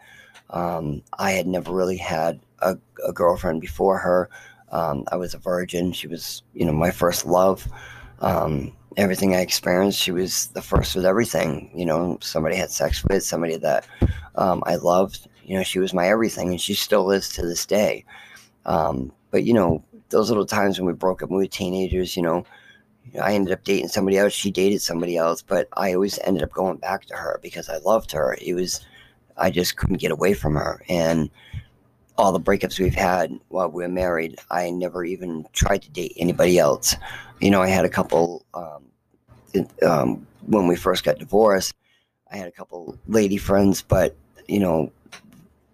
Um, 0.51 1.03
I 1.19 1.33
had 1.33 1.47
never 1.47 1.73
really 1.73 1.97
had 1.97 2.41
a, 2.61 2.77
a 3.07 3.13
girlfriend 3.13 3.61
before 3.61 3.99
her. 3.99 4.29
Um, 4.73 5.05
I 5.11 5.17
was 5.17 5.35
a 5.35 5.39
virgin. 5.39 5.93
She 5.93 6.07
was, 6.07 6.43
you 6.55 6.65
know, 6.65 6.73
my 6.73 6.91
first 6.91 7.27
love. 7.27 7.67
Um, 8.21 8.73
everything 8.97 9.35
I 9.35 9.41
experienced, 9.41 9.99
she 9.99 10.13
was 10.13 10.49
the 10.49 10.63
first 10.63 10.95
with 10.95 11.07
everything. 11.07 11.71
You 11.75 11.87
know, 11.87 12.19
somebody 12.21 12.57
had 12.57 12.71
sex 12.71 13.05
with, 13.05 13.25
somebody 13.25 13.57
that 13.57 13.87
um, 14.37 14.63
I 14.67 14.77
loved. 14.77 15.29
You 15.50 15.57
know, 15.57 15.64
she 15.64 15.80
was 15.80 15.92
my 15.92 16.07
everything, 16.07 16.50
and 16.50 16.61
she 16.61 16.75
still 16.75 17.11
is 17.11 17.28
to 17.30 17.42
this 17.42 17.66
day. 17.66 18.04
Um, 18.66 19.11
but 19.33 19.42
you 19.42 19.52
know, 19.52 19.83
those 20.11 20.28
little 20.28 20.47
times 20.47 20.78
when 20.78 20.87
we 20.87 20.92
broke 20.92 21.25
up 21.25 21.28
when 21.28 21.38
we 21.38 21.45
were 21.47 21.49
teenagers, 21.49 22.16
you 22.16 22.23
know, 22.23 22.45
I 23.21 23.35
ended 23.35 23.52
up 23.52 23.64
dating 23.64 23.88
somebody 23.88 24.16
else. 24.16 24.33
She 24.33 24.52
dated 24.52 24.80
somebody 24.80 25.16
else, 25.16 25.42
but 25.42 25.66
I 25.73 25.92
always 25.92 26.21
ended 26.21 26.45
up 26.45 26.52
going 26.52 26.76
back 26.76 27.04
to 27.07 27.16
her 27.16 27.40
because 27.42 27.69
I 27.69 27.78
loved 27.78 28.12
her. 28.12 28.38
It 28.40 28.54
was, 28.54 28.87
I 29.38 29.50
just 29.50 29.76
couldn't 29.76 29.97
get 29.97 30.12
away 30.12 30.35
from 30.35 30.54
her, 30.54 30.85
and 30.88 31.28
all 32.16 32.30
the 32.30 32.38
breakups 32.38 32.78
we've 32.78 32.95
had 32.95 33.37
while 33.49 33.69
we 33.69 33.85
are 33.85 33.88
married, 33.88 34.38
I 34.52 34.71
never 34.71 35.04
even 35.04 35.47
tried 35.52 35.83
to 35.83 35.90
date 35.90 36.12
anybody 36.16 36.61
else. 36.61 36.95
You 37.40 37.50
know, 37.50 37.61
I 37.61 37.66
had 37.71 37.85
a 37.85 37.88
couple 37.88 38.47
um, 38.54 38.85
um, 39.83 40.25
when 40.47 40.69
we 40.69 40.76
first 40.76 41.02
got 41.02 41.19
divorced. 41.19 41.75
I 42.30 42.37
had 42.37 42.47
a 42.47 42.52
couple 42.52 42.97
lady 43.09 43.37
friends, 43.37 43.83
but 43.83 44.14
you 44.47 44.61
know, 44.61 44.92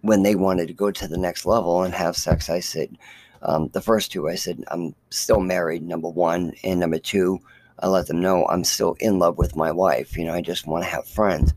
when 0.03 0.23
they 0.23 0.35
wanted 0.35 0.69
to 0.69 0.75
go 0.75 0.91
to 0.91 1.09
the 1.09 1.19
next 1.19 1.47
level 1.47 1.83
and 1.83 1.95
have 1.95 2.17
sex, 2.17 2.49
I 2.49 2.61
said, 2.61 2.97
um, 3.43 3.69
the 3.69 3.81
first 3.81 4.12
two, 4.12 4.29
I 4.29 4.35
said, 4.35 4.65
I'm 4.69 4.95
still 5.11 5.41
married, 5.41 5.83
number 5.83 6.09
one, 6.09 6.53
and 6.65 6.81
number 6.81 6.99
two, 6.99 7.41
I 7.79 7.88
let 7.88 8.07
them 8.07 8.21
know 8.21 8.47
I'm 8.47 8.65
still 8.65 8.97
in 9.00 9.19
love 9.19 9.37
with 9.37 9.57
my 9.57 9.71
wife. 9.71 10.17
You 10.17 10.25
know, 10.25 10.35
I 10.35 10.41
just 10.41 10.67
want 10.67 10.85
to 10.85 10.91
have 10.91 11.07
friends. 11.07 11.53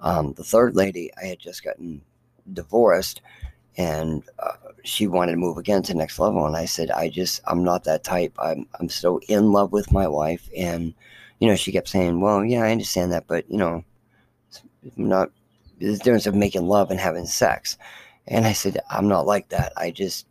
Um, 0.00 0.34
the 0.34 0.44
third 0.44 0.76
lady, 0.76 1.10
I 1.20 1.26
had 1.26 1.38
just 1.38 1.64
gotten 1.64 2.02
divorced 2.52 3.20
and 3.76 4.22
uh, 4.38 4.52
she 4.84 5.06
wanted 5.06 5.32
to 5.32 5.38
move 5.38 5.58
again 5.58 5.82
to 5.82 5.94
next 5.94 6.18
level 6.18 6.46
and 6.46 6.56
i 6.56 6.64
said 6.64 6.90
i 6.90 7.08
just 7.08 7.40
i'm 7.46 7.64
not 7.64 7.84
that 7.84 8.04
type 8.04 8.32
i'm 8.38 8.66
i'm 8.78 8.88
so 8.88 9.18
in 9.28 9.52
love 9.52 9.72
with 9.72 9.90
my 9.92 10.06
wife 10.06 10.48
and 10.56 10.94
you 11.40 11.48
know 11.48 11.56
she 11.56 11.72
kept 11.72 11.88
saying 11.88 12.20
well 12.20 12.44
yeah 12.44 12.62
i 12.62 12.70
understand 12.70 13.12
that 13.12 13.26
but 13.26 13.48
you 13.50 13.56
know 13.56 13.84
not 14.96 15.30
there's 15.84 16.00
a 16.00 16.02
difference 16.02 16.26
of 16.26 16.34
making 16.34 16.66
love 16.66 16.90
and 16.90 17.00
having 17.00 17.26
sex. 17.26 17.76
And 18.26 18.46
i 18.46 18.52
said 18.52 18.78
i'm 18.90 19.08
not 19.08 19.26
like 19.26 19.48
that. 19.50 19.72
I 19.76 19.90
just 19.90 20.26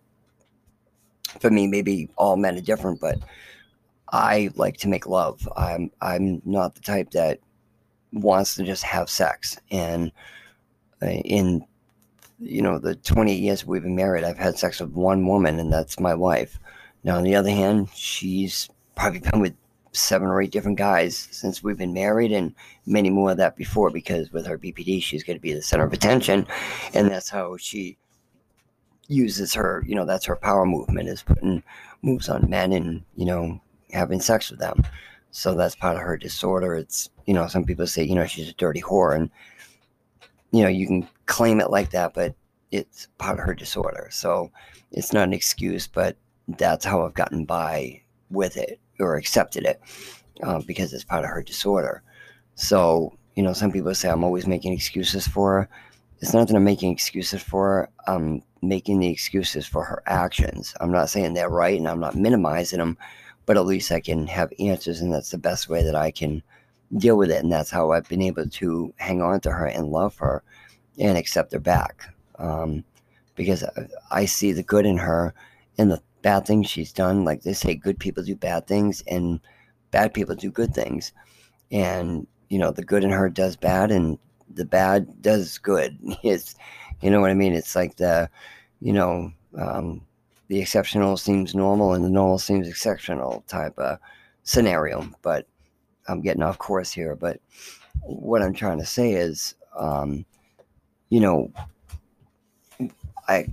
for 1.39 1.49
me 1.49 1.67
maybe 1.67 2.09
all 2.15 2.35
men 2.37 2.57
are 2.57 2.61
different 2.61 2.99
but 2.99 3.17
i 4.11 4.49
like 4.55 4.77
to 4.77 4.87
make 4.87 5.07
love. 5.07 5.47
I'm 5.55 5.91
i'm 6.01 6.41
not 6.45 6.75
the 6.75 6.81
type 6.81 7.11
that 7.11 7.39
wants 8.11 8.55
to 8.55 8.63
just 8.63 8.83
have 8.83 9.09
sex. 9.09 9.57
And 9.71 10.11
uh, 11.01 11.07
in 11.07 11.65
you 12.39 12.61
know, 12.61 12.77
the 12.77 12.95
20 12.95 13.33
years 13.33 13.65
we've 13.65 13.83
been 13.83 13.95
married, 13.95 14.23
I've 14.23 14.37
had 14.37 14.57
sex 14.57 14.79
with 14.79 14.91
one 14.91 15.27
woman, 15.27 15.59
and 15.59 15.71
that's 15.71 15.99
my 15.99 16.13
wife. 16.13 16.59
Now, 17.03 17.17
on 17.17 17.23
the 17.23 17.35
other 17.35 17.49
hand, 17.49 17.89
she's 17.93 18.69
probably 18.95 19.19
been 19.19 19.39
with 19.39 19.55
seven 19.93 20.27
or 20.27 20.41
eight 20.41 20.51
different 20.51 20.77
guys 20.77 21.27
since 21.31 21.63
we've 21.63 21.77
been 21.77 21.93
married, 21.93 22.31
and 22.31 22.53
many 22.85 23.09
more 23.09 23.31
of 23.31 23.37
that 23.37 23.55
before, 23.55 23.89
because 23.89 24.31
with 24.31 24.45
her 24.45 24.57
BPD, 24.57 25.01
she's 25.01 25.23
going 25.23 25.37
to 25.37 25.41
be 25.41 25.53
the 25.53 25.61
center 25.61 25.85
of 25.85 25.93
attention, 25.93 26.47
and 26.93 27.09
that's 27.09 27.29
how 27.29 27.57
she 27.57 27.97
uses 29.07 29.53
her, 29.53 29.83
you 29.87 29.95
know, 29.95 30.05
that's 30.05 30.25
her 30.25 30.35
power 30.35 30.65
movement 30.65 31.09
is 31.09 31.23
putting 31.23 31.61
moves 32.01 32.29
on 32.29 32.49
men 32.49 32.71
and, 32.73 33.03
you 33.15 33.25
know, 33.25 33.59
having 33.91 34.19
sex 34.19 34.49
with 34.49 34.59
them. 34.59 34.83
So 35.31 35.55
that's 35.55 35.75
part 35.75 35.95
of 35.95 36.03
her 36.03 36.17
disorder. 36.17 36.75
It's, 36.75 37.09
you 37.25 37.33
know, 37.33 37.47
some 37.47 37.65
people 37.65 37.87
say, 37.87 38.03
you 38.03 38.15
know, 38.15 38.25
she's 38.25 38.49
a 38.49 38.53
dirty 38.53 38.81
whore, 38.81 39.15
and 39.15 39.29
you 40.51 40.61
know, 40.61 40.69
you 40.69 40.85
can 40.85 41.07
claim 41.25 41.59
it 41.59 41.71
like 41.71 41.89
that, 41.91 42.13
but 42.13 42.35
it's 42.71 43.07
part 43.17 43.39
of 43.39 43.45
her 43.45 43.55
disorder. 43.55 44.07
So 44.11 44.51
it's 44.91 45.11
not 45.11 45.27
an 45.27 45.33
excuse, 45.33 45.87
but 45.87 46.15
that's 46.47 46.85
how 46.85 47.03
I've 47.03 47.15
gotten 47.15 47.45
by 47.45 48.01
with 48.29 48.57
it 48.57 48.79
or 48.99 49.15
accepted 49.15 49.65
it 49.65 49.81
uh, 50.43 50.61
because 50.65 50.93
it's 50.93 51.03
part 51.03 51.23
of 51.23 51.29
her 51.29 51.43
disorder. 51.43 52.01
So, 52.55 53.17
you 53.35 53.43
know, 53.43 53.53
some 53.53 53.71
people 53.71 53.93
say 53.95 54.09
I'm 54.09 54.23
always 54.23 54.47
making 54.47 54.73
excuses 54.73 55.27
for 55.27 55.53
her. 55.53 55.69
It's 56.19 56.33
not 56.33 56.47
that 56.47 56.55
I'm 56.55 56.63
making 56.63 56.91
excuses 56.91 57.41
for 57.41 57.67
her. 57.67 57.89
I'm 58.07 58.41
making 58.61 58.99
the 58.99 59.09
excuses 59.09 59.65
for 59.65 59.83
her 59.83 60.01
actions. 60.05 60.73
I'm 60.79 60.91
not 60.91 61.09
saying 61.09 61.33
they're 61.33 61.49
right 61.49 61.77
and 61.77 61.87
I'm 61.87 61.99
not 61.99 62.15
minimizing 62.15 62.79
them, 62.79 62.97
but 63.45 63.57
at 63.57 63.65
least 63.65 63.91
I 63.91 63.99
can 63.99 64.27
have 64.27 64.53
answers, 64.59 65.01
and 65.01 65.13
that's 65.13 65.31
the 65.31 65.37
best 65.37 65.67
way 65.67 65.83
that 65.83 65.95
I 65.95 66.11
can 66.11 66.41
deal 66.97 67.17
with 67.17 67.29
it. 67.29 67.43
And 67.43 67.51
that's 67.51 67.71
how 67.71 67.91
I've 67.91 68.07
been 68.07 68.21
able 68.21 68.47
to 68.47 68.93
hang 68.97 69.21
on 69.21 69.41
to 69.41 69.51
her 69.51 69.65
and 69.65 69.87
love 69.87 70.17
her 70.17 70.43
and 70.97 71.17
accept 71.17 71.51
her 71.53 71.59
back. 71.59 72.13
Um, 72.39 72.83
because 73.35 73.63
I 74.11 74.25
see 74.25 74.51
the 74.51 74.63
good 74.63 74.85
in 74.85 74.97
her 74.97 75.33
and 75.77 75.91
the 75.91 76.01
bad 76.23 76.47
things 76.47 76.67
she's 76.67 76.91
done. 76.91 77.23
Like 77.23 77.43
they 77.43 77.53
say, 77.53 77.75
good 77.75 77.99
people 77.99 78.23
do 78.23 78.35
bad 78.35 78.65
things 78.65 79.03
and 79.07 79.39
bad 79.91 80.13
people 80.15 80.33
do 80.33 80.49
good 80.49 80.73
things. 80.73 81.13
And, 81.71 82.25
you 82.49 82.57
know, 82.57 82.71
the 82.71 82.83
good 82.83 83.03
in 83.03 83.11
her 83.11 83.29
does 83.29 83.55
bad 83.55 83.91
and 83.91 84.17
the 84.51 84.65
bad 84.65 85.21
does 85.21 85.59
good. 85.59 85.99
It's, 86.23 86.55
you 87.01 87.11
know 87.11 87.21
what 87.21 87.31
I 87.31 87.35
mean? 87.35 87.53
It's 87.53 87.75
like 87.75 87.97
the, 87.97 88.29
you 88.81 88.93
know, 88.93 89.31
um, 89.57 90.01
the 90.47 90.61
exceptional 90.61 91.17
seems 91.17 91.53
normal 91.53 91.93
and 91.93 92.03
the 92.03 92.09
normal 92.09 92.39
seems 92.39 92.67
exceptional 92.67 93.43
type 93.47 93.77
of 93.77 93.99
scenario. 94.43 95.07
But 95.21 95.47
I'm 96.07 96.21
getting 96.21 96.43
off 96.43 96.57
course 96.57 96.91
here, 96.91 97.15
but 97.15 97.39
what 98.01 98.41
I'm 98.41 98.53
trying 98.53 98.79
to 98.79 98.85
say 98.85 99.13
is, 99.13 99.55
um, 99.77 100.25
you 101.09 101.19
know, 101.19 101.51
I 103.27 103.47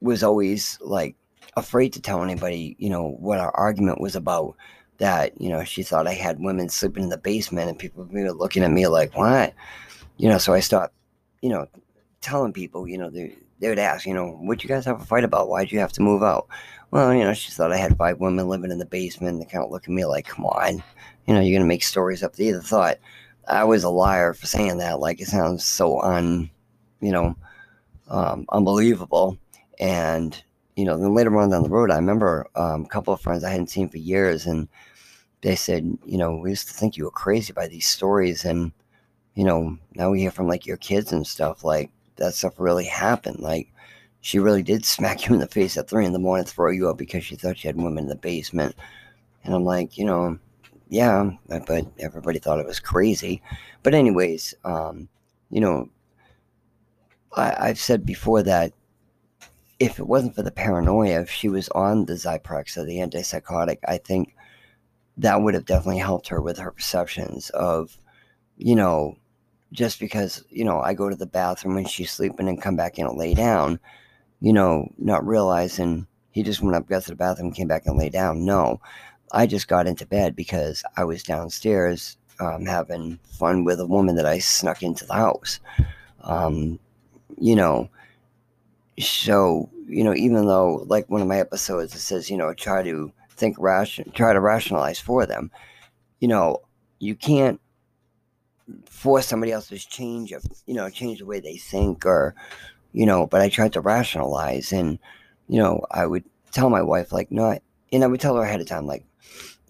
was 0.00 0.22
always 0.22 0.78
like 0.80 1.16
afraid 1.56 1.92
to 1.94 2.00
tell 2.00 2.22
anybody, 2.22 2.76
you 2.78 2.90
know, 2.90 3.16
what 3.20 3.40
our 3.40 3.50
argument 3.52 4.00
was 4.00 4.16
about. 4.16 4.56
That 4.98 5.40
you 5.40 5.48
know, 5.48 5.64
she 5.64 5.82
thought 5.82 6.06
I 6.06 6.14
had 6.14 6.38
women 6.38 6.68
sleeping 6.68 7.02
in 7.02 7.08
the 7.08 7.18
basement, 7.18 7.68
and 7.68 7.78
people 7.78 8.04
were 8.04 8.32
looking 8.32 8.62
at 8.62 8.70
me 8.70 8.86
like, 8.86 9.16
"What?" 9.16 9.52
You 10.18 10.28
know, 10.28 10.38
so 10.38 10.54
I 10.54 10.60
stopped, 10.60 10.94
you 11.42 11.48
know, 11.48 11.66
telling 12.20 12.52
people, 12.52 12.88
you 12.88 12.96
know, 12.96 13.10
they, 13.10 13.34
they 13.60 13.68
would 13.68 13.78
ask, 13.78 14.06
you 14.06 14.14
know, 14.14 14.30
what'd 14.30 14.62
you 14.62 14.68
guys 14.68 14.84
have 14.84 15.00
a 15.00 15.04
fight 15.04 15.24
about? 15.24 15.48
Why'd 15.48 15.72
you 15.72 15.78
have 15.80 15.92
to 15.92 16.02
move 16.02 16.22
out? 16.22 16.46
Well, 16.90 17.12
you 17.12 17.24
know, 17.24 17.34
she 17.34 17.50
thought 17.50 17.72
I 17.72 17.76
had 17.76 17.96
five 17.96 18.20
women 18.20 18.48
living 18.48 18.70
in 18.70 18.78
the 18.78 18.86
basement. 18.86 19.40
They 19.40 19.46
kind 19.46 19.64
of 19.64 19.70
look 19.70 19.84
at 19.84 19.90
me 19.90 20.04
like, 20.04 20.26
come 20.26 20.46
on, 20.46 20.82
you 21.26 21.34
know, 21.34 21.40
you're 21.40 21.56
going 21.56 21.62
to 21.62 21.66
make 21.66 21.82
stories 21.82 22.22
up. 22.22 22.36
They 22.36 22.48
either 22.48 22.60
thought 22.60 22.98
I 23.48 23.64
was 23.64 23.84
a 23.84 23.90
liar 23.90 24.32
for 24.32 24.46
saying 24.46 24.78
that. 24.78 25.00
Like, 25.00 25.20
it 25.20 25.26
sounds 25.26 25.64
so 25.64 26.00
un, 26.00 26.50
you 27.00 27.10
know, 27.10 27.36
um, 28.08 28.46
unbelievable. 28.50 29.38
And, 29.80 30.40
you 30.76 30.84
know, 30.84 30.98
then 30.98 31.14
later 31.14 31.36
on 31.36 31.50
down 31.50 31.62
the 31.62 31.68
road, 31.68 31.90
I 31.90 31.96
remember 31.96 32.46
um, 32.56 32.84
a 32.84 32.88
couple 32.88 33.14
of 33.14 33.20
friends 33.20 33.44
I 33.44 33.50
hadn't 33.50 33.70
seen 33.70 33.88
for 33.88 33.98
years, 33.98 34.46
and 34.46 34.68
they 35.42 35.54
said, 35.54 35.98
you 36.04 36.18
know, 36.18 36.36
we 36.36 36.50
used 36.50 36.68
to 36.68 36.74
think 36.74 36.96
you 36.96 37.04
were 37.04 37.10
crazy 37.10 37.52
by 37.52 37.68
these 37.68 37.86
stories. 37.86 38.44
And, 38.44 38.72
you 39.34 39.44
know, 39.44 39.78
now 39.94 40.10
we 40.10 40.20
hear 40.20 40.30
from 40.30 40.48
like 40.48 40.66
your 40.66 40.78
kids 40.78 41.12
and 41.12 41.26
stuff, 41.26 41.62
like 41.62 41.90
that 42.16 42.34
stuff 42.34 42.54
really 42.58 42.86
happened. 42.86 43.40
Like, 43.40 43.68
she 44.20 44.38
really 44.38 44.62
did 44.62 44.84
smack 44.86 45.26
you 45.26 45.34
in 45.34 45.40
the 45.40 45.46
face 45.46 45.76
at 45.76 45.88
three 45.88 46.06
in 46.06 46.12
the 46.12 46.18
morning, 46.18 46.46
throw 46.46 46.70
you 46.70 46.88
up 46.88 46.96
because 46.96 47.24
she 47.24 47.36
thought 47.36 47.58
she 47.58 47.68
had 47.68 47.76
women 47.76 48.04
in 48.04 48.08
the 48.08 48.16
basement. 48.16 48.74
And 49.44 49.54
I'm 49.54 49.64
like, 49.64 49.98
you 49.98 50.06
know, 50.06 50.38
yeah, 50.88 51.30
but 51.46 51.86
everybody 51.98 52.38
thought 52.38 52.58
it 52.60 52.66
was 52.66 52.80
crazy. 52.80 53.42
But 53.82 53.94
anyways, 53.94 54.54
um, 54.64 55.08
you 55.50 55.60
know, 55.60 55.90
I, 57.36 57.68
have 57.68 57.78
said 57.78 58.06
before 58.06 58.42
that 58.44 58.72
if 59.78 59.98
it 59.98 60.06
wasn't 60.06 60.34
for 60.34 60.42
the 60.42 60.50
paranoia, 60.50 61.20
if 61.20 61.30
she 61.30 61.48
was 61.48 61.68
on 61.70 62.04
the 62.04 62.14
Zyprexa, 62.14 62.86
the 62.86 62.98
antipsychotic, 62.98 63.78
I 63.86 63.98
think 63.98 64.34
that 65.16 65.40
would 65.40 65.54
have 65.54 65.64
definitely 65.64 65.98
helped 65.98 66.28
her 66.28 66.40
with 66.40 66.58
her 66.58 66.70
perceptions 66.70 67.50
of, 67.50 67.98
you 68.56 68.74
know, 68.74 69.16
just 69.72 69.98
because, 69.98 70.44
you 70.50 70.64
know, 70.64 70.80
I 70.80 70.94
go 70.94 71.08
to 71.08 71.16
the 71.16 71.26
bathroom 71.26 71.74
when 71.74 71.84
she's 71.84 72.12
sleeping 72.12 72.48
and 72.48 72.62
come 72.62 72.76
back 72.76 72.98
and 72.98 73.18
lay 73.18 73.34
down, 73.34 73.80
you 74.40 74.52
know, 74.52 74.88
not 74.98 75.26
realizing 75.26 76.06
he 76.30 76.42
just 76.42 76.62
went 76.62 76.76
up, 76.76 76.88
got 76.88 77.02
to 77.04 77.10
the 77.10 77.16
bathroom, 77.16 77.52
came 77.52 77.68
back 77.68 77.86
and 77.86 77.98
lay 77.98 78.08
down. 78.08 78.44
No, 78.44 78.80
I 79.32 79.46
just 79.46 79.68
got 79.68 79.86
into 79.86 80.06
bed 80.06 80.36
because 80.36 80.82
I 80.96 81.04
was 81.04 81.22
downstairs 81.22 82.16
um, 82.40 82.66
having 82.66 83.18
fun 83.24 83.64
with 83.64 83.80
a 83.80 83.86
woman 83.86 84.16
that 84.16 84.26
I 84.26 84.38
snuck 84.38 84.82
into 84.82 85.04
the 85.06 85.14
house. 85.14 85.60
Um, 86.22 86.78
you 87.38 87.56
know, 87.56 87.88
so, 88.98 89.70
you 89.86 90.04
know, 90.04 90.14
even 90.14 90.46
though, 90.46 90.84
like 90.86 91.08
one 91.10 91.22
of 91.22 91.28
my 91.28 91.38
episodes, 91.38 91.94
it 91.94 92.00
says, 92.00 92.30
you 92.30 92.36
know, 92.36 92.54
try 92.54 92.82
to 92.82 93.12
think 93.30 93.56
ration, 93.58 94.10
try 94.12 94.32
to 94.32 94.40
rationalize 94.40 95.00
for 95.00 95.26
them, 95.26 95.50
you 96.20 96.28
know, 96.28 96.62
you 96.98 97.14
can't 97.14 97.60
force 98.86 99.26
somebody 99.26 99.52
else's 99.52 99.84
change 99.84 100.32
of, 100.32 100.44
you 100.66 100.74
know, 100.74 100.88
change 100.88 101.18
the 101.18 101.26
way 101.26 101.40
they 101.40 101.56
think 101.56 102.06
or, 102.06 102.34
you 102.92 103.04
know, 103.04 103.26
but 103.26 103.40
I 103.40 103.48
tried 103.48 103.72
to 103.74 103.80
rationalize 103.80 104.72
and, 104.72 104.98
you 105.48 105.58
know, 105.58 105.84
I 105.90 106.06
would 106.06 106.24
tell 106.52 106.70
my 106.70 106.82
wife, 106.82 107.12
like, 107.12 107.30
no, 107.30 107.58
and 107.92 108.04
I 108.04 108.06
would 108.06 108.20
tell 108.20 108.36
her 108.36 108.42
ahead 108.42 108.60
of 108.60 108.68
time, 108.68 108.86
like, 108.86 109.04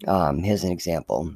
um, 0.07 0.43
here's 0.43 0.63
an 0.63 0.71
example. 0.71 1.35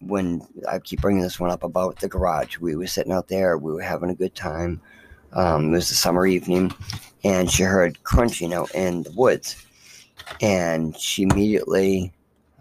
When 0.00 0.46
I 0.68 0.78
keep 0.78 1.00
bringing 1.00 1.22
this 1.22 1.40
one 1.40 1.50
up 1.50 1.62
about 1.62 2.00
the 2.00 2.08
garage, 2.08 2.58
we 2.58 2.76
were 2.76 2.86
sitting 2.86 3.12
out 3.12 3.28
there, 3.28 3.56
we 3.56 3.72
were 3.72 3.82
having 3.82 4.10
a 4.10 4.14
good 4.14 4.34
time. 4.34 4.80
Um, 5.32 5.72
it 5.72 5.76
was 5.76 5.90
a 5.90 5.94
summer 5.94 6.26
evening, 6.26 6.72
and 7.24 7.50
she 7.50 7.62
heard 7.62 8.02
crunching 8.04 8.52
out 8.54 8.74
in 8.74 9.02
the 9.02 9.12
woods. 9.12 9.64
And 10.40 10.96
she 10.96 11.22
immediately 11.22 12.12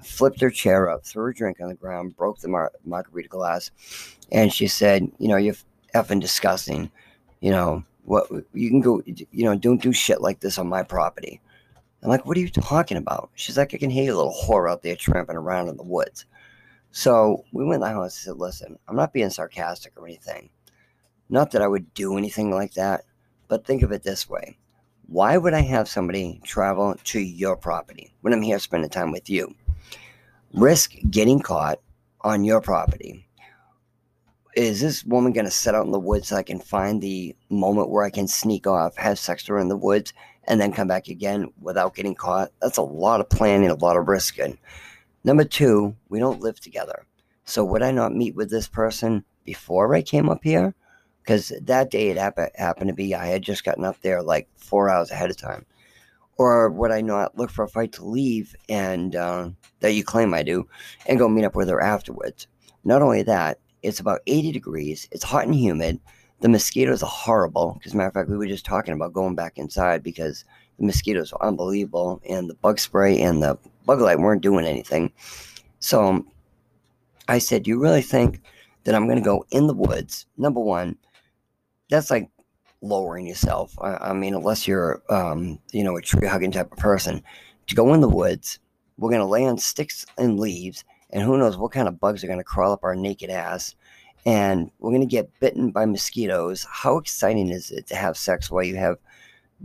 flipped 0.04 0.42
her 0.42 0.50
chair 0.50 0.90
up, 0.90 1.06
threw 1.06 1.26
her 1.26 1.34
drink 1.34 1.60
on 1.60 1.68
the 1.68 1.76
ground, 1.76 2.16
broke 2.16 2.40
the 2.40 2.48
mar- 2.48 2.72
margarita 2.86 3.30
glass, 3.30 3.72
and 4.32 4.54
she 4.54 4.68
said, 4.68 5.12
You 5.20 5.28
know, 5.28 5.38
you're 5.38 5.56
effing 5.94 6.22
disgusting. 6.22 6.92
You 7.42 7.52
know, 7.52 7.84
what 8.04 8.28
you 8.54 8.70
can 8.70 8.82
go, 8.82 9.02
you 9.06 9.44
know, 9.44 9.56
don't 9.56 9.82
do 9.82 9.92
shit 9.92 10.22
like 10.22 10.40
this 10.40 10.58
on 10.58 10.68
my 10.68 10.82
property. 10.82 11.42
I'm 12.02 12.10
like, 12.10 12.26
what 12.26 12.38
are 12.38 12.42
you 12.42 12.50
talking 12.50 12.98
about? 12.98 13.30
She's 13.36 13.58
like, 13.58 13.74
I 13.74 13.78
can 13.78 13.90
hear 13.90 14.06
you, 14.06 14.16
little 14.16 14.34
whore 14.46 14.72
out 14.72 14.82
there 14.82 14.96
tramping 14.96 15.36
around 15.36 15.68
in 15.68 15.78
the 15.78 15.84
woods. 15.84 16.26
So 16.92 17.44
we 17.52 17.66
went 17.66 17.76
in 17.76 17.82
the 17.82 17.88
house 17.88 18.16
and 18.16 18.36
said, 18.36 18.38
listen, 18.38 18.80
I'm 18.88 18.96
not 18.96 19.14
being 19.14 19.30
sarcastic 19.30 19.94
or 19.98 20.06
anything. 20.08 20.50
Not 21.30 21.52
that 21.52 21.62
I 21.62 21.68
would 21.68 21.94
do 21.94 22.18
anything 22.18 22.52
like 22.52 22.74
that, 22.74 23.04
but 23.48 23.66
think 23.66 23.82
of 23.82 23.92
it 23.92 24.04
this 24.04 24.30
way. 24.30 24.58
Why 25.08 25.38
would 25.38 25.54
I 25.54 25.62
have 25.62 25.88
somebody 25.88 26.42
travel 26.44 26.96
to 27.06 27.20
your 27.20 27.56
property 27.56 28.14
when 28.22 28.34
I'm 28.34 28.42
here 28.42 28.60
spending 28.60 28.90
time 28.90 29.12
with 29.12 29.30
you? 29.30 29.56
Risk 30.54 30.96
getting 31.10 31.40
caught 31.40 31.80
on 32.22 32.44
your 32.44 32.62
property. 32.62 33.26
Is 34.56 34.82
this 34.82 35.04
woman 35.06 35.34
going 35.34 35.46
to 35.46 35.52
set 35.52 35.76
out 35.76 35.86
in 35.86 35.92
the 35.92 36.00
woods 36.00 36.30
so 36.30 36.36
I 36.36 36.44
can 36.44 36.60
find 36.60 37.02
the 37.02 37.36
moment 37.50 37.90
where 37.90 38.04
I 38.04 38.10
can 38.10 38.28
sneak 38.28 38.66
off, 38.66 38.98
have 38.98 39.20
sex 39.20 39.44
with 39.44 39.50
her 39.50 39.60
in 39.60 39.68
the 39.68 39.78
woods, 39.78 40.14
and 40.46 40.60
then 40.60 40.74
come 40.74 40.88
back 40.88 41.10
again 41.10 41.52
without 41.62 41.96
getting 41.96 42.16
caught. 42.16 42.52
That's 42.62 42.78
a 42.78 42.82
lot 42.82 43.22
of 43.22 43.30
planning, 43.30 43.70
a 43.70 43.76
lot 43.76 43.98
of 43.98 44.08
risk. 44.08 44.40
And 44.40 44.58
number 45.24 45.44
two, 45.44 45.96
we 46.10 46.20
don't 46.20 46.42
live 46.42 46.60
together. 46.60 47.06
So 47.46 47.64
would 47.64 47.84
I 47.84 47.92
not 47.92 48.16
meet 48.16 48.36
with 48.36 48.50
this 48.50 48.68
person 48.68 49.24
before 49.46 49.94
I 49.94 50.02
came 50.02 50.28
up 50.28 50.44
here? 50.44 50.74
Because 51.28 51.52
that 51.62 51.92
day 51.92 52.08
it 52.08 52.18
happened 52.18 52.88
to 52.88 52.94
be 52.94 53.14
I 53.14 53.26
had 53.26 53.42
just 53.42 53.66
gotten 53.66 53.84
up 53.84 54.02
there 54.02 54.24
like 54.24 54.48
four 54.56 54.90
hours 54.90 55.12
ahead 55.12 55.30
of 55.30 55.36
time. 55.36 55.66
Or 56.38 56.70
would 56.70 56.92
I 56.92 57.02
not 57.02 57.38
look 57.38 57.50
for 57.52 57.66
a 57.66 57.68
fight 57.68 57.92
to 57.94 58.06
leave 58.06 58.56
and 58.70 59.14
uh, 59.14 59.50
that 59.82 59.92
you 59.92 60.06
claim 60.06 60.34
I 60.34 60.44
do 60.44 60.70
and 61.06 61.20
go 61.20 61.28
meet 61.28 61.44
up 61.44 61.56
with 61.56 61.68
her 61.68 61.82
afterwards? 61.82 62.48
Not 62.86 63.02
only 63.02 63.24
that, 63.24 63.60
it's 63.84 64.00
about 64.00 64.22
80 64.26 64.54
degrees, 64.54 65.10
it's 65.12 65.26
hot 65.26 65.46
and 65.46 65.56
humid 65.56 66.00
the 66.42 66.50
mosquitoes 66.50 67.04
are 67.04 67.10
horrible. 67.10 67.74
Because, 67.74 67.94
matter 67.94 68.08
of 68.08 68.14
fact, 68.14 68.30
we 68.30 68.38
were 68.38 68.48
just 68.48 68.66
talking 68.66 68.94
about 68.94 69.14
going 69.14 69.36
back 69.36 69.58
inside 69.58 70.04
because 70.04 70.46
the 70.80 70.86
mosquitoes 70.86 71.34
are 71.34 71.48
unbelievable, 71.48 72.22
and 72.28 72.50
the 72.50 72.54
bug 72.56 72.80
spray 72.80 73.20
and 73.20 73.42
the 73.42 73.58
bug 73.86 74.02
light 74.02 74.20
weren't 74.20 74.44
doing 74.44 74.66
anything. 74.66 75.12
So 75.80 76.26
I 77.28 77.40
said, 77.40 77.64
"Do 77.64 77.72
you 77.72 77.80
really 77.80 78.02
think 78.02 78.42
that 78.84 78.96
I'm 78.96 79.06
going 79.06 79.18
to 79.18 79.24
go 79.24 79.46
in 79.52 79.68
the 79.68 79.74
woods?" 79.74 80.28
Number 80.38 80.60
one, 80.60 80.98
that's 81.90 82.12
like 82.12 82.30
lowering 82.82 83.28
yourself. 83.28 83.76
I, 83.82 83.98
I 84.10 84.14
mean, 84.14 84.36
unless 84.36 84.68
you're, 84.68 85.02
um, 85.10 85.60
you 85.72 85.84
know, 85.84 85.98
a 85.98 86.02
tree 86.02 86.28
hugging 86.28 86.52
type 86.52 86.72
of 86.72 86.78
person, 86.78 87.24
to 87.68 87.76
go 87.76 87.94
in 87.94 88.02
the 88.02 88.10
woods, 88.10 88.60
we're 88.98 89.10
going 89.10 89.22
to 89.22 89.26
lay 89.26 89.46
on 89.46 89.58
sticks 89.58 90.06
and 90.18 90.40
leaves, 90.40 90.84
and 91.10 91.24
who 91.24 91.38
knows 91.38 91.58
what 91.58 91.72
kind 91.72 91.88
of 91.88 92.00
bugs 92.00 92.24
are 92.24 92.28
going 92.28 92.40
to 92.40 92.44
crawl 92.44 92.72
up 92.72 92.84
our 92.84 92.96
naked 92.96 93.30
ass 93.30 93.76
and 94.28 94.70
we're 94.80 94.92
going 94.92 95.00
to 95.00 95.08
get 95.08 95.40
bitten 95.40 95.72
by 95.72 95.86
mosquitoes. 95.86 96.68
How 96.70 96.98
exciting 96.98 97.50
is 97.50 97.72
it 97.72 97.88
to 97.88 97.96
have 97.96 98.18
sex 98.18 98.52
while 98.52 98.64
you 98.64 98.76
have 98.76 98.98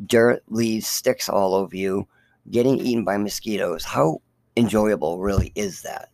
dirt, 0.07 0.45
leaves, 0.49 0.87
sticks 0.87 1.29
all 1.29 1.57
over 1.57 1.75
you, 1.75 2.07
getting 2.49 2.79
eaten 2.79 3.05
by 3.05 3.17
mosquitoes? 3.17 3.83
How 3.83 4.23
enjoyable 4.57 5.19
really 5.19 5.51
is 5.57 5.83
that? 5.83 6.11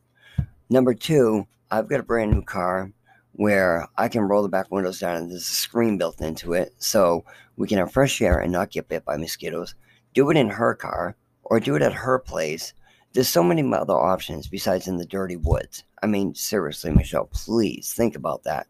Number 0.70 0.94
two, 0.94 1.46
I've 1.70 1.90
got 1.90 2.00
a 2.00 2.04
brand 2.04 2.30
new 2.30 2.40
car 2.40 2.90
where 3.38 3.86
I 3.96 4.08
can 4.08 4.22
roll 4.22 4.42
the 4.42 4.48
back 4.48 4.70
windows 4.70 4.98
down 4.98 5.16
and 5.16 5.30
there's 5.30 5.42
a 5.42 5.52
screen 5.52 5.96
built 5.96 6.20
into 6.20 6.52
it 6.52 6.74
so 6.78 7.24
we 7.56 7.68
can 7.68 7.78
have 7.78 7.92
fresh 7.92 8.20
air 8.20 8.38
and 8.38 8.52
not 8.52 8.70
get 8.70 8.88
bit 8.88 9.04
by 9.04 9.16
mosquitoes. 9.16 9.74
Do 10.12 10.30
it 10.30 10.36
in 10.36 10.48
her 10.48 10.74
car 10.74 11.16
or 11.44 11.60
do 11.60 11.76
it 11.76 11.82
at 11.82 11.92
her 11.92 12.18
place 12.18 12.74
there's 13.12 13.28
so 13.28 13.42
many 13.42 13.62
other 13.72 13.94
options 13.94 14.46
besides 14.46 14.86
in 14.86 14.96
the 14.96 15.06
dirty 15.06 15.36
woods. 15.36 15.84
I 16.02 16.06
mean, 16.06 16.34
seriously, 16.34 16.92
Michelle, 16.92 17.28
please 17.32 17.92
think 17.92 18.14
about 18.14 18.44
that. 18.44 18.66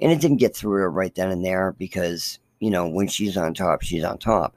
And 0.00 0.12
it 0.12 0.20
didn't 0.20 0.38
get 0.38 0.54
through 0.54 0.80
her 0.80 0.90
right 0.90 1.14
then 1.14 1.30
and 1.30 1.44
there 1.44 1.74
because, 1.78 2.38
you 2.58 2.70
know, 2.70 2.88
when 2.88 3.08
she's 3.08 3.36
on 3.36 3.54
top, 3.54 3.82
she's 3.82 4.04
on 4.04 4.18
top. 4.18 4.56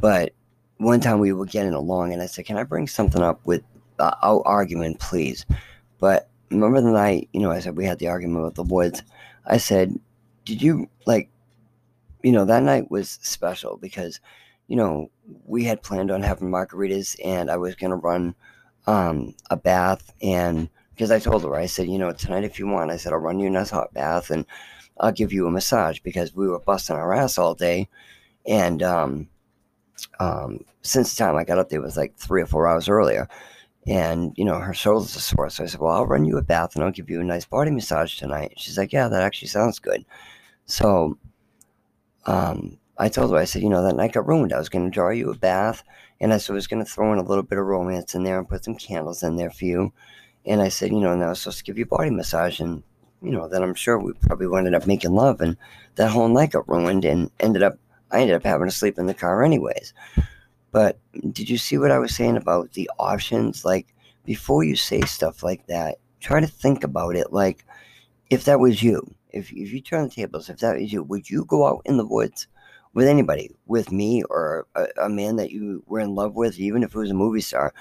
But 0.00 0.32
one 0.78 1.00
time 1.00 1.18
we 1.18 1.32
were 1.32 1.46
getting 1.46 1.74
along 1.74 2.12
and 2.12 2.22
I 2.22 2.26
said, 2.26 2.46
Can 2.46 2.56
I 2.56 2.64
bring 2.64 2.86
something 2.86 3.22
up 3.22 3.44
with 3.44 3.62
uh, 3.98 4.14
our 4.22 4.46
argument, 4.46 5.00
please? 5.00 5.44
But 5.98 6.28
remember 6.52 6.80
the 6.80 6.90
night, 6.90 7.28
you 7.32 7.40
know, 7.40 7.50
I 7.50 7.60
said 7.60 7.76
we 7.76 7.86
had 7.86 7.98
the 7.98 8.08
argument 8.08 8.44
with 8.44 8.54
the 8.54 8.62
woods. 8.62 9.02
I 9.46 9.56
said, 9.58 9.98
Did 10.44 10.62
you 10.62 10.88
like, 11.06 11.28
you 12.22 12.32
know, 12.32 12.44
that 12.44 12.62
night 12.62 12.90
was 12.90 13.18
special 13.22 13.76
because 13.76 14.20
you 14.72 14.76
know, 14.76 15.10
we 15.44 15.64
had 15.64 15.82
planned 15.82 16.10
on 16.10 16.22
having 16.22 16.50
margaritas 16.50 17.16
and 17.22 17.50
I 17.50 17.58
was 17.58 17.74
going 17.74 17.90
to 17.90 17.96
run 17.96 18.34
um, 18.86 19.34
a 19.50 19.56
bath. 19.56 20.14
And 20.22 20.70
because 20.94 21.10
I 21.10 21.18
told 21.18 21.42
her, 21.44 21.54
I 21.54 21.66
said, 21.66 21.88
you 21.88 21.98
know, 21.98 22.10
tonight 22.12 22.44
if 22.44 22.58
you 22.58 22.66
want, 22.66 22.90
I 22.90 22.96
said, 22.96 23.12
I'll 23.12 23.18
run 23.18 23.38
you 23.38 23.48
a 23.48 23.50
nice 23.50 23.68
hot 23.68 23.92
bath 23.92 24.30
and 24.30 24.46
I'll 24.98 25.12
give 25.12 25.30
you 25.30 25.46
a 25.46 25.50
massage 25.50 25.98
because 26.00 26.34
we 26.34 26.48
were 26.48 26.58
busting 26.58 26.96
our 26.96 27.12
ass 27.12 27.36
all 27.36 27.54
day. 27.54 27.88
And 28.46 28.82
um, 28.82 29.28
um, 30.20 30.64
since 30.80 31.14
the 31.14 31.22
time 31.22 31.36
I 31.36 31.44
got 31.44 31.58
up 31.58 31.68
there 31.68 31.82
was 31.82 31.98
like 31.98 32.16
three 32.16 32.40
or 32.40 32.46
four 32.46 32.66
hours 32.66 32.88
earlier. 32.88 33.28
And, 33.86 34.32
you 34.36 34.44
know, 34.44 34.58
her 34.58 34.74
shoulders 34.74 35.16
are 35.16 35.20
sore. 35.20 35.50
So 35.50 35.64
I 35.64 35.66
said, 35.66 35.80
well, 35.80 35.92
I'll 35.92 36.06
run 36.06 36.24
you 36.24 36.38
a 36.38 36.42
bath 36.42 36.74
and 36.74 36.84
I'll 36.84 36.92
give 36.92 37.10
you 37.10 37.20
a 37.20 37.24
nice 37.24 37.44
body 37.44 37.70
massage 37.70 38.16
tonight. 38.16 38.54
She's 38.56 38.78
like, 38.78 38.92
yeah, 38.92 39.08
that 39.08 39.22
actually 39.22 39.48
sounds 39.48 39.80
good. 39.80 40.04
So, 40.66 41.18
um, 42.26 42.78
I 42.98 43.08
told 43.08 43.32
her, 43.32 43.36
I 43.36 43.44
said, 43.44 43.62
you 43.62 43.68
know, 43.68 43.82
that 43.82 43.96
night 43.96 44.12
got 44.12 44.28
ruined. 44.28 44.52
I 44.52 44.58
was 44.58 44.68
going 44.68 44.84
to 44.84 44.90
draw 44.90 45.10
you 45.10 45.30
a 45.30 45.36
bath, 45.36 45.82
and 46.20 46.32
I 46.32 46.36
said, 46.36 46.52
I 46.52 46.54
was 46.54 46.66
going 46.66 46.84
to 46.84 46.90
throw 46.90 47.12
in 47.12 47.18
a 47.18 47.24
little 47.24 47.42
bit 47.42 47.58
of 47.58 47.66
romance 47.66 48.14
in 48.14 48.22
there 48.22 48.38
and 48.38 48.48
put 48.48 48.64
some 48.64 48.76
candles 48.76 49.22
in 49.22 49.36
there 49.36 49.50
for 49.50 49.64
you. 49.64 49.92
And 50.44 50.60
I 50.60 50.68
said, 50.68 50.90
you 50.90 51.00
know, 51.00 51.12
and 51.12 51.24
I 51.24 51.28
was 51.28 51.40
supposed 51.40 51.58
to 51.58 51.64
give 51.64 51.78
you 51.78 51.84
a 51.84 51.96
body 51.96 52.10
massage, 52.10 52.60
and 52.60 52.82
you 53.22 53.30
know, 53.30 53.48
then 53.48 53.62
I'm 53.62 53.74
sure 53.74 53.98
we 53.98 54.12
probably 54.12 54.46
ended 54.56 54.74
up 54.74 54.86
making 54.86 55.12
love, 55.12 55.40
and 55.40 55.56
that 55.96 56.10
whole 56.10 56.28
night 56.28 56.52
got 56.52 56.68
ruined, 56.68 57.04
and 57.04 57.30
ended 57.40 57.62
up, 57.62 57.78
I 58.10 58.20
ended 58.20 58.36
up 58.36 58.44
having 58.44 58.68
to 58.68 58.74
sleep 58.74 58.98
in 58.98 59.06
the 59.06 59.14
car 59.14 59.42
anyways. 59.42 59.94
But 60.72 60.98
did 61.32 61.50
you 61.50 61.58
see 61.58 61.78
what 61.78 61.90
I 61.90 61.98
was 61.98 62.16
saying 62.16 62.36
about 62.36 62.72
the 62.72 62.90
options? 62.98 63.64
Like, 63.64 63.94
before 64.24 64.64
you 64.64 64.74
say 64.74 65.02
stuff 65.02 65.42
like 65.42 65.66
that, 65.66 65.98
try 66.20 66.40
to 66.40 66.46
think 66.46 66.82
about 66.82 67.14
it. 67.14 67.32
Like, 67.32 67.64
if 68.30 68.44
that 68.44 68.58
was 68.58 68.82
you, 68.82 69.14
if, 69.30 69.52
if 69.52 69.72
you 69.72 69.80
turn 69.80 70.04
the 70.04 70.10
tables, 70.10 70.48
if 70.48 70.58
that 70.58 70.80
was 70.80 70.92
you, 70.92 71.02
would 71.02 71.28
you 71.28 71.44
go 71.44 71.66
out 71.66 71.82
in 71.84 71.98
the 71.98 72.06
woods 72.06 72.46
with 72.94 73.06
anybody, 73.06 73.50
with 73.66 73.92
me 73.92 74.22
or 74.30 74.66
a, 74.74 74.86
a, 75.02 75.08
man 75.08 75.36
that 75.36 75.50
you 75.50 75.82
were 75.86 76.00
in 76.00 76.14
love 76.14 76.34
with, 76.34 76.58
even 76.58 76.82
if 76.82 76.94
it 76.94 76.98
was 76.98 77.10
a 77.10 77.14
movie 77.14 77.40
star, 77.40 77.74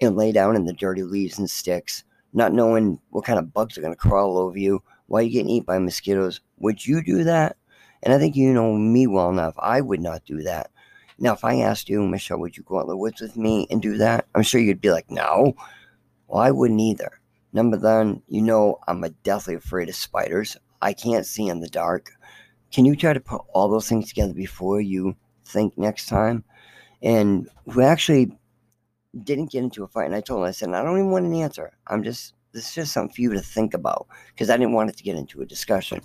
and 0.00 0.16
lay 0.16 0.32
down 0.32 0.56
in 0.56 0.64
the 0.64 0.72
dirty 0.72 1.02
leaves 1.02 1.38
and 1.38 1.50
sticks, 1.50 2.04
not 2.32 2.52
knowing 2.52 3.00
what 3.10 3.24
kind 3.24 3.38
of 3.38 3.52
bugs 3.52 3.76
are 3.76 3.80
going 3.80 3.92
to 3.92 3.98
crawl 3.98 4.38
over 4.38 4.58
you 4.58 4.82
while 5.06 5.22
you're 5.22 5.32
getting 5.32 5.50
eaten 5.50 5.64
by 5.64 5.78
mosquitoes. 5.78 6.40
Would 6.58 6.86
you 6.86 7.02
do 7.02 7.24
that? 7.24 7.56
And 8.02 8.12
I 8.12 8.18
think 8.18 8.36
you 8.36 8.52
know 8.52 8.74
me 8.74 9.06
well 9.08 9.30
enough. 9.30 9.54
I 9.58 9.80
would 9.80 10.00
not 10.00 10.24
do 10.24 10.42
that. 10.42 10.70
Now, 11.18 11.32
if 11.32 11.44
I 11.44 11.56
asked 11.56 11.88
you, 11.88 12.06
Michelle, 12.06 12.38
would 12.38 12.56
you 12.56 12.62
go 12.62 12.78
out 12.78 12.82
in 12.82 12.88
the 12.88 12.96
woods 12.96 13.20
with 13.20 13.36
me 13.36 13.66
and 13.70 13.82
do 13.82 13.96
that? 13.96 14.26
I'm 14.34 14.42
sure 14.42 14.60
you'd 14.60 14.80
be 14.80 14.92
like, 14.92 15.10
no. 15.10 15.54
Well, 16.28 16.42
I 16.42 16.50
wouldn't 16.50 16.80
either. 16.80 17.20
Number 17.52 17.78
one, 17.78 18.22
you 18.28 18.42
know 18.42 18.78
I'm 18.86 19.04
deathly 19.22 19.54
afraid 19.54 19.88
of 19.88 19.94
spiders. 19.94 20.56
I 20.80 20.92
can't 20.92 21.26
see 21.26 21.48
in 21.48 21.60
the 21.60 21.68
dark. 21.68 22.12
Can 22.72 22.84
you 22.84 22.94
try 22.94 23.14
to 23.14 23.20
put 23.20 23.42
all 23.52 23.68
those 23.68 23.88
things 23.88 24.08
together 24.08 24.34
before 24.34 24.80
you 24.80 25.16
think 25.44 25.76
next 25.76 26.06
time? 26.06 26.44
And 27.02 27.48
who 27.66 27.80
actually 27.80 28.38
didn't 29.24 29.50
get 29.50 29.62
into 29.62 29.84
a 29.84 29.88
fight. 29.88 30.06
And 30.06 30.14
I 30.14 30.20
told 30.20 30.40
him, 30.40 30.48
I 30.48 30.50
said, 30.50 30.70
I 30.70 30.82
don't 30.82 30.98
even 30.98 31.10
want 31.10 31.26
an 31.26 31.34
answer. 31.34 31.72
I'm 31.86 32.02
just, 32.02 32.34
this 32.52 32.68
is 32.68 32.74
just 32.74 32.92
something 32.92 33.14
for 33.14 33.20
you 33.20 33.32
to 33.32 33.40
think 33.40 33.74
about 33.74 34.06
because 34.28 34.50
I 34.50 34.56
didn't 34.56 34.74
want 34.74 34.90
it 34.90 34.96
to 34.98 35.02
get 35.02 35.16
into 35.16 35.40
a 35.40 35.46
discussion. 35.46 36.00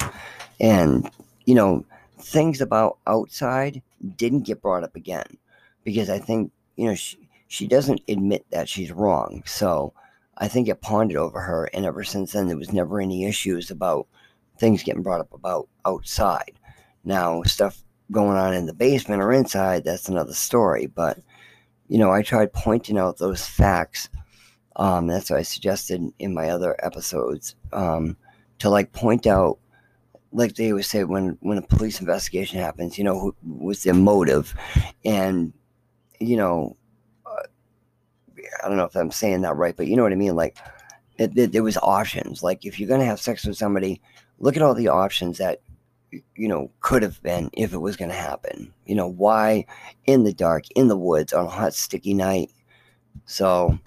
And, 0.60 1.10
you 1.46 1.56
know, 1.56 1.86
things 2.24 2.62
about 2.62 2.98
outside 3.06 3.82
didn't 4.16 4.46
get 4.46 4.62
brought 4.62 4.84
up 4.84 4.96
again 4.96 5.38
because 5.84 6.10
I 6.10 6.20
think, 6.20 6.52
you 6.76 6.88
know, 6.88 6.96
she, 6.96 7.18
she 7.48 7.68
doesn't 7.68 8.02
admit 8.08 8.46
that 8.52 8.70
she's 8.70 8.92
wrong. 8.92 9.44
So 9.46 9.94
I 10.38 10.48
think 10.48 10.68
it 10.68 10.82
pondered 10.82 11.18
over 11.18 11.40
her. 11.40 11.66
And 11.74 11.86
ever 11.86 12.04
since 12.04 12.32
then, 12.32 12.48
there 12.48 12.58
was 12.58 12.74
never 12.74 13.00
any 13.00 13.26
issues 13.26 13.70
about 13.70 14.08
things 14.58 14.84
getting 14.84 15.04
brought 15.04 15.22
up 15.22 15.34
about 15.34 15.68
outside. 15.86 16.54
Now, 17.04 17.44
stuff 17.44 17.84
going 18.12 18.38
on 18.38 18.54
in 18.54 18.66
the 18.66 18.74
basement 18.74 19.22
or 19.22 19.32
inside, 19.32 19.84
that's 19.84 20.10
another 20.10 20.34
story. 20.34 20.88
But, 20.88 21.20
you 21.88 21.98
know, 21.98 22.12
I 22.12 22.22
tried 22.22 22.54
pointing 22.54 22.98
out 22.98 23.18
those 23.18 23.46
facts. 23.46 24.10
Um, 24.76 25.08
that's 25.08 25.30
what 25.30 25.40
I 25.40 25.44
suggested 25.44 26.02
in 26.18 26.34
my 26.34 26.50
other 26.50 26.76
episodes 26.84 27.56
um, 27.72 28.18
to 28.60 28.70
like 28.70 28.92
point 28.92 29.28
out, 29.28 29.60
like 30.34 30.56
they 30.56 30.72
always 30.72 30.88
say, 30.88 31.04
when 31.04 31.38
when 31.42 31.58
a 31.58 31.62
police 31.62 32.00
investigation 32.00 32.60
happens, 32.60 32.98
you 32.98 33.04
know, 33.04 33.20
who 33.20 33.36
was 33.44 33.84
their 33.84 33.94
motive, 33.94 34.54
and 35.06 35.54
you 36.20 36.38
know, 36.38 36.76
uh, 37.26 37.44
I 38.64 38.68
don't 38.68 38.78
know 38.78 38.86
if 38.86 38.96
I'm 38.96 39.12
saying 39.12 39.42
that 39.42 39.56
right, 39.56 39.76
but 39.76 39.88
you 39.88 39.96
know 39.96 40.04
what 40.04 40.12
I 40.12 40.16
mean. 40.16 40.36
Like, 40.36 40.58
it, 41.18 41.38
it, 41.38 41.52
there 41.52 41.64
was 41.64 41.78
options. 41.78 42.44
Like, 42.44 42.66
if 42.66 42.80
you're 42.80 42.90
gonna 42.90 43.06
have 43.06 43.20
sex 43.20 43.46
with 43.46 43.58
somebody, 43.58 44.02
look 44.40 44.56
at 44.56 44.62
all 44.62 44.74
the 44.74 44.90
options 44.90 45.38
that 45.38 45.62
you 46.36 46.48
know, 46.48 46.70
could 46.82 47.04
have 47.04 47.22
been 47.24 47.50
if 47.54 47.74
it 47.74 47.80
was 47.80 47.96
going 47.96 48.10
to 48.10 48.16
happen. 48.16 48.74
You 48.86 48.96
know, 48.96 49.08
why 49.08 49.66
in 50.06 50.24
the 50.24 50.34
dark, 50.34 50.66
in 50.76 50.88
the 50.88 50.98
woods 50.98 51.34
on 51.34 51.46
a 51.46 51.50
hot, 51.50 51.74
sticky 51.74 52.14
night? 52.14 52.52
So, 53.26 53.80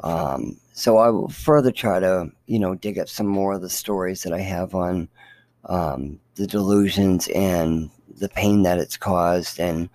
um, 0.00 0.58
so 0.72 0.98
I 0.98 1.10
will 1.10 1.28
further 1.28 1.72
try 1.72 2.00
to, 2.00 2.30
you 2.46 2.58
know, 2.58 2.74
dig 2.74 2.98
up 2.98 3.08
some 3.08 3.26
more 3.26 3.54
of 3.54 3.62
the 3.62 3.70
stories 3.70 4.22
that 4.22 4.32
I 4.32 4.40
have 4.40 4.74
on 4.74 5.08
um, 5.64 6.20
the 6.34 6.46
delusions 6.46 7.28
and 7.28 7.90
the 8.18 8.28
pain 8.28 8.62
that 8.62 8.78
it's 8.78 8.96
caused. 8.96 9.60
And 9.60 9.88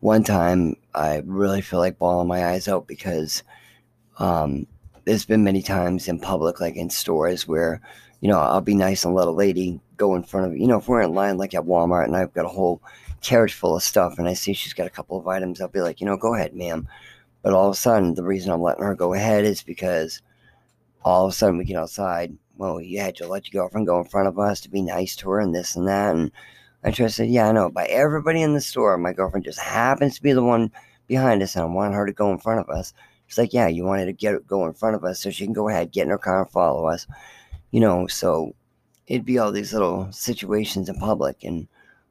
one 0.00 0.24
time 0.24 0.76
I 0.94 1.22
really 1.24 1.60
feel 1.60 1.78
like 1.78 1.98
bawling 1.98 2.28
my 2.28 2.46
eyes 2.46 2.68
out 2.68 2.86
because 2.86 3.42
um, 4.18 4.66
there's 5.04 5.24
been 5.24 5.44
many 5.44 5.62
times 5.62 6.08
in 6.08 6.18
public, 6.18 6.60
like 6.60 6.76
in 6.76 6.90
stores, 6.90 7.46
where 7.46 7.80
you 8.20 8.28
know, 8.28 8.38
I'll 8.38 8.60
be 8.60 8.74
nice 8.74 9.04
and 9.04 9.14
let 9.14 9.28
a 9.28 9.32
lady 9.32 9.80
go 9.96 10.14
in 10.14 10.22
front 10.22 10.46
of, 10.46 10.56
you 10.56 10.66
know, 10.66 10.78
if 10.78 10.88
we're 10.88 11.02
in 11.02 11.14
line 11.14 11.36
like 11.36 11.54
at 11.54 11.64
Walmart 11.64 12.04
and 12.04 12.16
I've 12.16 12.32
got 12.32 12.44
a 12.44 12.48
whole 12.48 12.82
carriage 13.20 13.54
full 13.54 13.76
of 13.76 13.82
stuff 13.82 14.18
and 14.18 14.28
I 14.28 14.34
see 14.34 14.52
she's 14.52 14.72
got 14.72 14.86
a 14.86 14.90
couple 14.90 15.18
of 15.18 15.28
items, 15.28 15.60
I'll 15.60 15.68
be 15.68 15.80
like, 15.80 16.00
you 16.00 16.06
know, 16.06 16.16
go 16.16 16.34
ahead, 16.34 16.54
ma'am. 16.54 16.88
But 17.42 17.52
all 17.52 17.68
of 17.68 17.74
a 17.74 17.76
sudden, 17.76 18.14
the 18.14 18.24
reason 18.24 18.50
I'm 18.50 18.62
letting 18.62 18.84
her 18.84 18.94
go 18.94 19.14
ahead 19.14 19.44
is 19.44 19.62
because 19.62 20.22
all 21.04 21.26
of 21.26 21.32
a 21.32 21.34
sudden 21.34 21.58
we 21.58 21.64
get 21.64 21.76
outside. 21.76 22.36
Well, 22.56 22.80
you 22.80 23.00
had 23.00 23.16
to 23.16 23.28
let 23.28 23.52
your 23.52 23.62
girlfriend 23.62 23.86
go 23.86 23.98
in 23.98 24.06
front 24.06 24.28
of 24.28 24.38
us 24.38 24.60
to 24.62 24.70
be 24.70 24.82
nice 24.82 25.16
to 25.16 25.30
her 25.30 25.40
and 25.40 25.54
this 25.54 25.76
and 25.76 25.86
that. 25.88 26.14
And 26.14 26.30
I 26.84 26.90
to 26.90 27.10
say, 27.10 27.26
yeah, 27.26 27.48
I 27.48 27.52
know. 27.52 27.70
By 27.70 27.86
everybody 27.86 28.42
in 28.42 28.54
the 28.54 28.60
store, 28.60 28.96
my 28.96 29.12
girlfriend 29.12 29.44
just 29.44 29.60
happens 29.60 30.16
to 30.16 30.22
be 30.22 30.32
the 30.32 30.42
one 30.42 30.70
behind 31.06 31.42
us 31.42 31.54
and 31.56 31.62
I 31.64 31.66
want 31.66 31.94
her 31.94 32.06
to 32.06 32.12
go 32.12 32.30
in 32.32 32.38
front 32.38 32.60
of 32.60 32.68
us. 32.68 32.92
She's 33.26 33.38
like, 33.38 33.52
yeah, 33.52 33.66
you 33.66 33.84
wanted 33.84 34.06
to 34.06 34.12
get 34.12 34.46
go 34.46 34.66
in 34.66 34.72
front 34.72 34.96
of 34.96 35.04
us 35.04 35.20
so 35.20 35.30
she 35.30 35.44
can 35.44 35.52
go 35.52 35.68
ahead, 35.68 35.92
get 35.92 36.04
in 36.04 36.10
her 36.10 36.18
car 36.18 36.42
and 36.42 36.50
follow 36.50 36.86
us 36.86 37.06
you 37.70 37.80
know, 37.80 38.06
so 38.06 38.54
it'd 39.06 39.26
be 39.26 39.38
all 39.38 39.52
these 39.52 39.72
little 39.72 40.10
situations 40.10 40.88
in 40.88 40.96
public. 40.96 41.44
And 41.44 41.68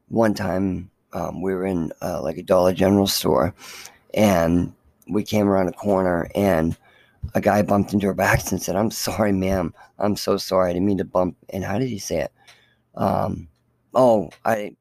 one 0.09 0.33
time 0.33 0.91
um, 1.13 1.41
we 1.41 1.53
were 1.53 1.65
in 1.65 1.91
uh, 2.01 2.21
like 2.21 2.37
a 2.37 2.43
Dollar 2.43 2.73
General 2.73 3.07
store 3.07 3.53
and 4.13 4.73
we 5.07 5.23
came 5.23 5.47
around 5.47 5.67
a 5.67 5.73
corner 5.73 6.29
and 6.35 6.77
a 7.33 7.41
guy 7.41 7.61
bumped 7.61 7.93
into 7.93 8.07
our 8.07 8.13
backs 8.13 8.51
and 8.51 8.61
said, 8.61 8.75
I'm 8.75 8.91
sorry, 8.91 9.31
ma'am. 9.31 9.73
I'm 9.99 10.15
so 10.15 10.37
sorry. 10.37 10.69
I 10.69 10.73
didn't 10.73 10.87
mean 10.87 10.97
to 10.99 11.05
bump. 11.05 11.37
And 11.49 11.63
how 11.63 11.79
did 11.79 11.89
he 11.89 11.99
say 11.99 12.21
it? 12.21 12.31
Um, 12.95 13.47
oh, 13.93 14.29
I, 14.43 14.75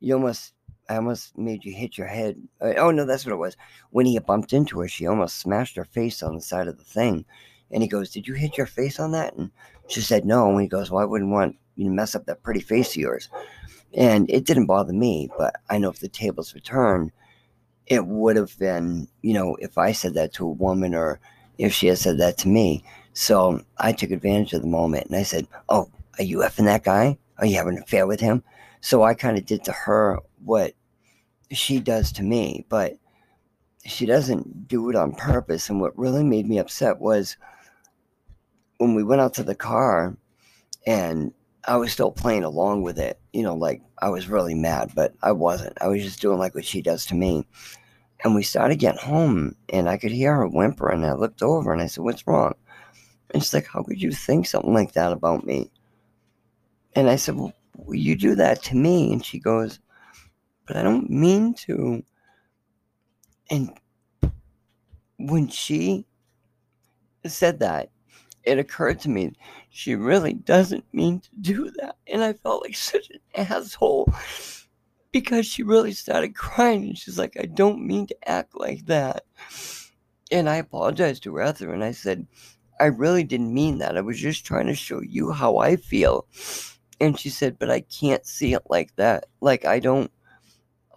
you 0.00 0.14
almost, 0.14 0.52
I 0.88 0.96
almost 0.96 1.36
made 1.36 1.64
you 1.64 1.72
hit 1.72 1.98
your 1.98 2.06
head. 2.06 2.40
Uh, 2.60 2.74
oh, 2.76 2.90
no, 2.90 3.04
that's 3.04 3.24
what 3.24 3.32
it 3.32 3.36
was. 3.36 3.56
When 3.90 4.06
he 4.06 4.18
bumped 4.18 4.52
into 4.52 4.80
her, 4.80 4.88
she 4.88 5.06
almost 5.06 5.38
smashed 5.38 5.76
her 5.76 5.84
face 5.84 6.22
on 6.22 6.34
the 6.34 6.40
side 6.40 6.68
of 6.68 6.78
the 6.78 6.84
thing. 6.84 7.24
And 7.70 7.82
he 7.82 7.88
goes, 7.88 8.10
Did 8.10 8.28
you 8.28 8.34
hit 8.34 8.56
your 8.56 8.66
face 8.66 9.00
on 9.00 9.10
that? 9.12 9.34
And 9.34 9.50
she 9.88 10.00
said 10.00 10.24
no. 10.24 10.50
And 10.50 10.60
he 10.60 10.68
goes, 10.68 10.90
Well, 10.90 11.02
I 11.02 11.06
wouldn't 11.06 11.32
want 11.32 11.56
you 11.74 11.84
to 11.86 11.90
mess 11.90 12.14
up 12.14 12.26
that 12.26 12.42
pretty 12.42 12.60
face 12.60 12.90
of 12.90 12.96
yours. 12.96 13.28
And 13.94 14.30
it 14.30 14.44
didn't 14.44 14.66
bother 14.66 14.92
me, 14.92 15.30
but 15.36 15.56
I 15.68 15.78
know 15.78 15.90
if 15.90 16.00
the 16.00 16.08
tables 16.08 16.54
were 16.54 16.60
turned, 16.60 17.12
it 17.86 18.06
would 18.06 18.36
have 18.36 18.56
been, 18.58 19.08
you 19.22 19.32
know, 19.32 19.56
if 19.60 19.78
I 19.78 19.92
said 19.92 20.14
that 20.14 20.34
to 20.34 20.46
a 20.46 20.50
woman 20.50 20.94
or 20.94 21.20
if 21.58 21.72
she 21.72 21.86
had 21.86 21.98
said 21.98 22.18
that 22.18 22.38
to 22.38 22.48
me. 22.48 22.84
So 23.12 23.62
I 23.78 23.92
took 23.92 24.10
advantage 24.10 24.52
of 24.52 24.62
the 24.62 24.68
moment 24.68 25.06
and 25.06 25.16
I 25.16 25.22
said, 25.22 25.46
Oh, 25.68 25.90
are 26.18 26.24
you 26.24 26.38
effing 26.38 26.64
that 26.66 26.84
guy? 26.84 27.18
Are 27.38 27.46
you 27.46 27.56
having 27.56 27.76
an 27.76 27.82
affair 27.82 28.06
with 28.06 28.20
him? 28.20 28.42
So 28.80 29.02
I 29.02 29.14
kind 29.14 29.36
of 29.38 29.46
did 29.46 29.64
to 29.64 29.72
her 29.72 30.18
what 30.44 30.74
she 31.50 31.80
does 31.80 32.12
to 32.12 32.22
me, 32.22 32.66
but 32.68 32.94
she 33.84 34.06
doesn't 34.06 34.68
do 34.68 34.90
it 34.90 34.96
on 34.96 35.14
purpose. 35.14 35.70
And 35.70 35.80
what 35.80 35.98
really 35.98 36.24
made 36.24 36.46
me 36.46 36.58
upset 36.58 36.98
was 37.00 37.36
when 38.78 38.94
we 38.94 39.02
went 39.02 39.20
out 39.20 39.34
to 39.34 39.42
the 39.42 39.54
car 39.54 40.16
and 40.86 41.32
I 41.66 41.76
was 41.76 41.92
still 41.92 42.12
playing 42.12 42.44
along 42.44 42.82
with 42.82 42.98
it, 42.98 43.18
you 43.32 43.42
know, 43.42 43.54
like 43.54 43.82
I 44.00 44.08
was 44.08 44.28
really 44.28 44.54
mad, 44.54 44.92
but 44.94 45.14
I 45.22 45.32
wasn't. 45.32 45.76
I 45.80 45.88
was 45.88 46.02
just 46.02 46.20
doing 46.20 46.38
like 46.38 46.54
what 46.54 46.64
she 46.64 46.80
does 46.80 47.06
to 47.06 47.14
me. 47.14 47.46
And 48.24 48.34
we 48.34 48.42
started 48.42 48.78
getting 48.78 49.00
home 49.00 49.54
and 49.68 49.88
I 49.88 49.96
could 49.98 50.12
hear 50.12 50.34
her 50.34 50.48
whimpering. 50.48 51.02
And 51.02 51.10
I 51.10 51.14
looked 51.14 51.42
over 51.42 51.72
and 51.72 51.82
I 51.82 51.86
said, 51.86 52.04
What's 52.04 52.26
wrong? 52.26 52.54
And 53.30 53.42
she's 53.42 53.54
like, 53.54 53.66
How 53.66 53.82
could 53.82 54.00
you 54.00 54.12
think 54.12 54.46
something 54.46 54.72
like 54.72 54.92
that 54.92 55.12
about 55.12 55.44
me? 55.44 55.70
And 56.94 57.10
I 57.10 57.16
said, 57.16 57.36
Well, 57.36 57.52
you 57.90 58.16
do 58.16 58.34
that 58.36 58.62
to 58.64 58.76
me. 58.76 59.12
And 59.12 59.24
she 59.24 59.38
goes, 59.38 59.80
But 60.66 60.76
I 60.76 60.82
don't 60.82 61.10
mean 61.10 61.54
to. 61.66 62.02
And 63.50 63.70
when 65.18 65.48
she 65.48 66.06
said 67.26 67.60
that, 67.60 67.90
it 68.44 68.58
occurred 68.58 69.00
to 69.00 69.08
me 69.08 69.32
she 69.70 69.94
really 69.94 70.32
doesn't 70.32 70.84
mean 70.94 71.20
to 71.20 71.28
do 71.40 71.70
that. 71.76 71.96
And 72.06 72.24
I 72.24 72.32
felt 72.32 72.62
like 72.62 72.74
such 72.74 73.10
an 73.10 73.18
asshole 73.34 74.10
because 75.20 75.46
she 75.46 75.62
really 75.62 75.92
started 75.92 76.34
crying 76.34 76.84
and 76.84 76.98
she's 76.98 77.18
like, 77.18 77.38
I 77.40 77.46
don't 77.46 77.86
mean 77.86 78.06
to 78.08 78.28
act 78.28 78.54
like 78.54 78.84
that. 78.84 79.24
And 80.30 80.46
I 80.46 80.56
apologized 80.56 81.22
to 81.22 81.34
her 81.36 81.40
after 81.40 81.72
and 81.72 81.82
I 81.82 81.92
said, 81.92 82.26
I 82.78 82.86
really 82.86 83.24
didn't 83.24 83.54
mean 83.54 83.78
that. 83.78 83.96
I 83.96 84.02
was 84.02 84.20
just 84.20 84.44
trying 84.44 84.66
to 84.66 84.74
show 84.74 85.00
you 85.00 85.32
how 85.32 85.56
I 85.56 85.76
feel. 85.76 86.26
And 87.00 87.18
she 87.18 87.30
said, 87.30 87.58
But 87.58 87.70
I 87.70 87.80
can't 87.80 88.26
see 88.26 88.52
it 88.52 88.64
like 88.68 88.94
that. 88.96 89.24
Like, 89.40 89.64
I 89.64 89.78
don't 89.78 90.10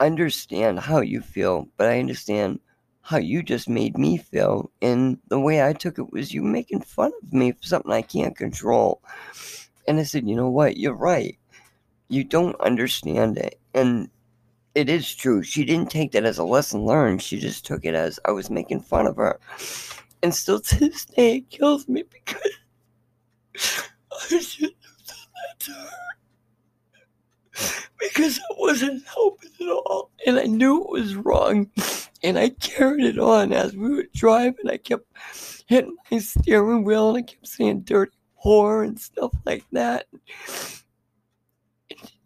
understand 0.01 0.81
how 0.81 0.99
you 0.99 1.21
feel, 1.21 1.69
but 1.77 1.87
I 1.87 1.99
understand 1.99 2.59
how 2.99 3.19
you 3.19 3.41
just 3.41 3.69
made 3.69 3.97
me 3.97 4.17
feel. 4.17 4.69
And 4.81 5.17
the 5.29 5.39
way 5.39 5.65
I 5.65 5.71
took 5.71 5.97
it 5.97 6.11
was 6.11 6.33
you 6.33 6.41
making 6.41 6.81
fun 6.81 7.13
of 7.23 7.31
me 7.31 7.53
for 7.53 7.63
something 7.63 7.93
I 7.93 8.01
can't 8.01 8.35
control. 8.35 9.01
And 9.87 9.97
I 9.97 10.03
said, 10.03 10.27
you 10.27 10.35
know 10.35 10.49
what? 10.49 10.75
You're 10.75 10.93
right. 10.93 11.37
You 12.09 12.25
don't 12.25 12.59
understand 12.59 13.37
it. 13.37 13.58
And 13.73 14.09
it 14.75 14.89
is 14.89 15.13
true. 15.13 15.43
She 15.43 15.65
didn't 15.65 15.91
take 15.91 16.11
that 16.11 16.25
as 16.25 16.37
a 16.37 16.43
lesson 16.43 16.85
learned. 16.85 17.21
She 17.21 17.39
just 17.39 17.65
took 17.65 17.85
it 17.85 17.95
as 17.95 18.19
I 18.25 18.31
was 18.31 18.49
making 18.49 18.81
fun 18.81 19.07
of 19.07 19.17
her. 19.17 19.39
And 20.21 20.33
still 20.33 20.59
to 20.59 20.79
this 20.79 21.05
day, 21.05 21.37
it 21.37 21.49
kills 21.49 21.87
me 21.87 22.03
because 22.11 22.51
I 24.11 24.39
shouldn't 24.39 24.75
have 24.81 25.07
done 25.07 25.27
that 25.35 25.59
to 25.59 25.71
her 25.71 25.89
because 27.99 28.39
I 28.39 28.55
wasn't 28.57 29.05
helping 29.05 29.49
at 29.61 29.67
all. 29.67 30.11
And 30.25 30.39
I 30.39 30.43
knew 30.43 30.81
it 30.83 30.89
was 30.89 31.15
wrong. 31.15 31.69
And 32.23 32.37
I 32.37 32.49
carried 32.49 33.05
it 33.05 33.19
on 33.19 33.53
as 33.53 33.75
we 33.75 33.95
were 33.95 34.05
driving. 34.13 34.69
I 34.69 34.77
kept 34.77 35.05
hitting 35.67 35.95
my 36.11 36.19
steering 36.19 36.83
wheel 36.83 37.09
and 37.09 37.17
I 37.17 37.21
kept 37.21 37.47
saying 37.47 37.81
dirty 37.81 38.17
whore 38.43 38.85
and 38.85 38.99
stuff 38.99 39.31
like 39.45 39.65
that. 39.71 40.07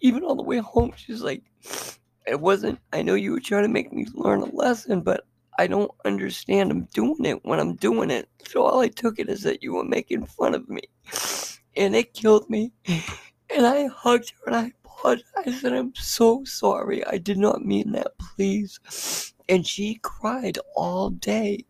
Even 0.03 0.23
on 0.25 0.37
the 0.37 0.43
way 0.43 0.57
home, 0.59 0.91
she's 0.97 1.21
like, 1.21 1.43
it 2.27 2.39
wasn't, 2.39 2.79
I 2.91 3.01
know 3.01 3.15
you 3.15 3.31
were 3.31 3.39
trying 3.39 3.63
to 3.63 3.69
make 3.69 3.93
me 3.93 4.05
learn 4.13 4.41
a 4.41 4.53
lesson, 4.53 5.01
but 5.01 5.25
I 5.57 5.67
don't 5.67 5.91
understand. 6.05 6.71
I'm 6.71 6.87
doing 6.93 7.25
it 7.25 7.45
when 7.45 7.59
I'm 7.59 7.75
doing 7.77 8.11
it. 8.11 8.27
So 8.45 8.63
all 8.63 8.81
I 8.81 8.89
took 8.89 9.17
it 9.17 9.29
is 9.29 9.43
that 9.43 9.63
you 9.63 9.73
were 9.73 9.85
making 9.85 10.25
fun 10.25 10.55
of 10.55 10.67
me. 10.69 10.81
And 11.77 11.95
it 11.95 12.13
killed 12.13 12.49
me. 12.49 12.73
And 13.55 13.65
I 13.67 13.85
hugged 13.87 14.33
her 14.39 14.47
and 14.47 14.55
I 14.55 14.71
apologized 14.83 15.63
and 15.63 15.75
I'm 15.75 15.95
so 15.95 16.43
sorry. 16.43 17.05
I 17.05 17.17
did 17.17 17.37
not 17.37 17.63
mean 17.65 17.91
that, 17.93 18.17
please. 18.17 19.33
And 19.47 19.65
she 19.65 19.99
cried 20.01 20.57
all 20.75 21.11
day. 21.11 21.65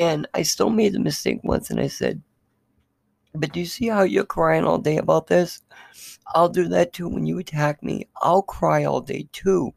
And 0.00 0.26
I 0.34 0.42
still 0.42 0.70
made 0.70 0.94
the 0.94 1.00
mistake 1.00 1.40
once 1.44 1.70
and 1.70 1.80
I 1.80 1.88
said, 1.88 2.22
But 3.34 3.52
do 3.52 3.60
you 3.60 3.66
see 3.66 3.88
how 3.88 4.02
you're 4.02 4.24
crying 4.24 4.64
all 4.64 4.78
day 4.78 4.96
about 4.96 5.28
this? 5.28 5.62
I'll 6.34 6.48
do 6.48 6.68
that 6.68 6.92
too 6.92 7.08
when 7.08 7.26
you 7.26 7.38
attack 7.38 7.82
me. 7.82 8.08
I'll 8.20 8.42
cry 8.42 8.84
all 8.84 9.00
day 9.00 9.28
too. 9.32 9.72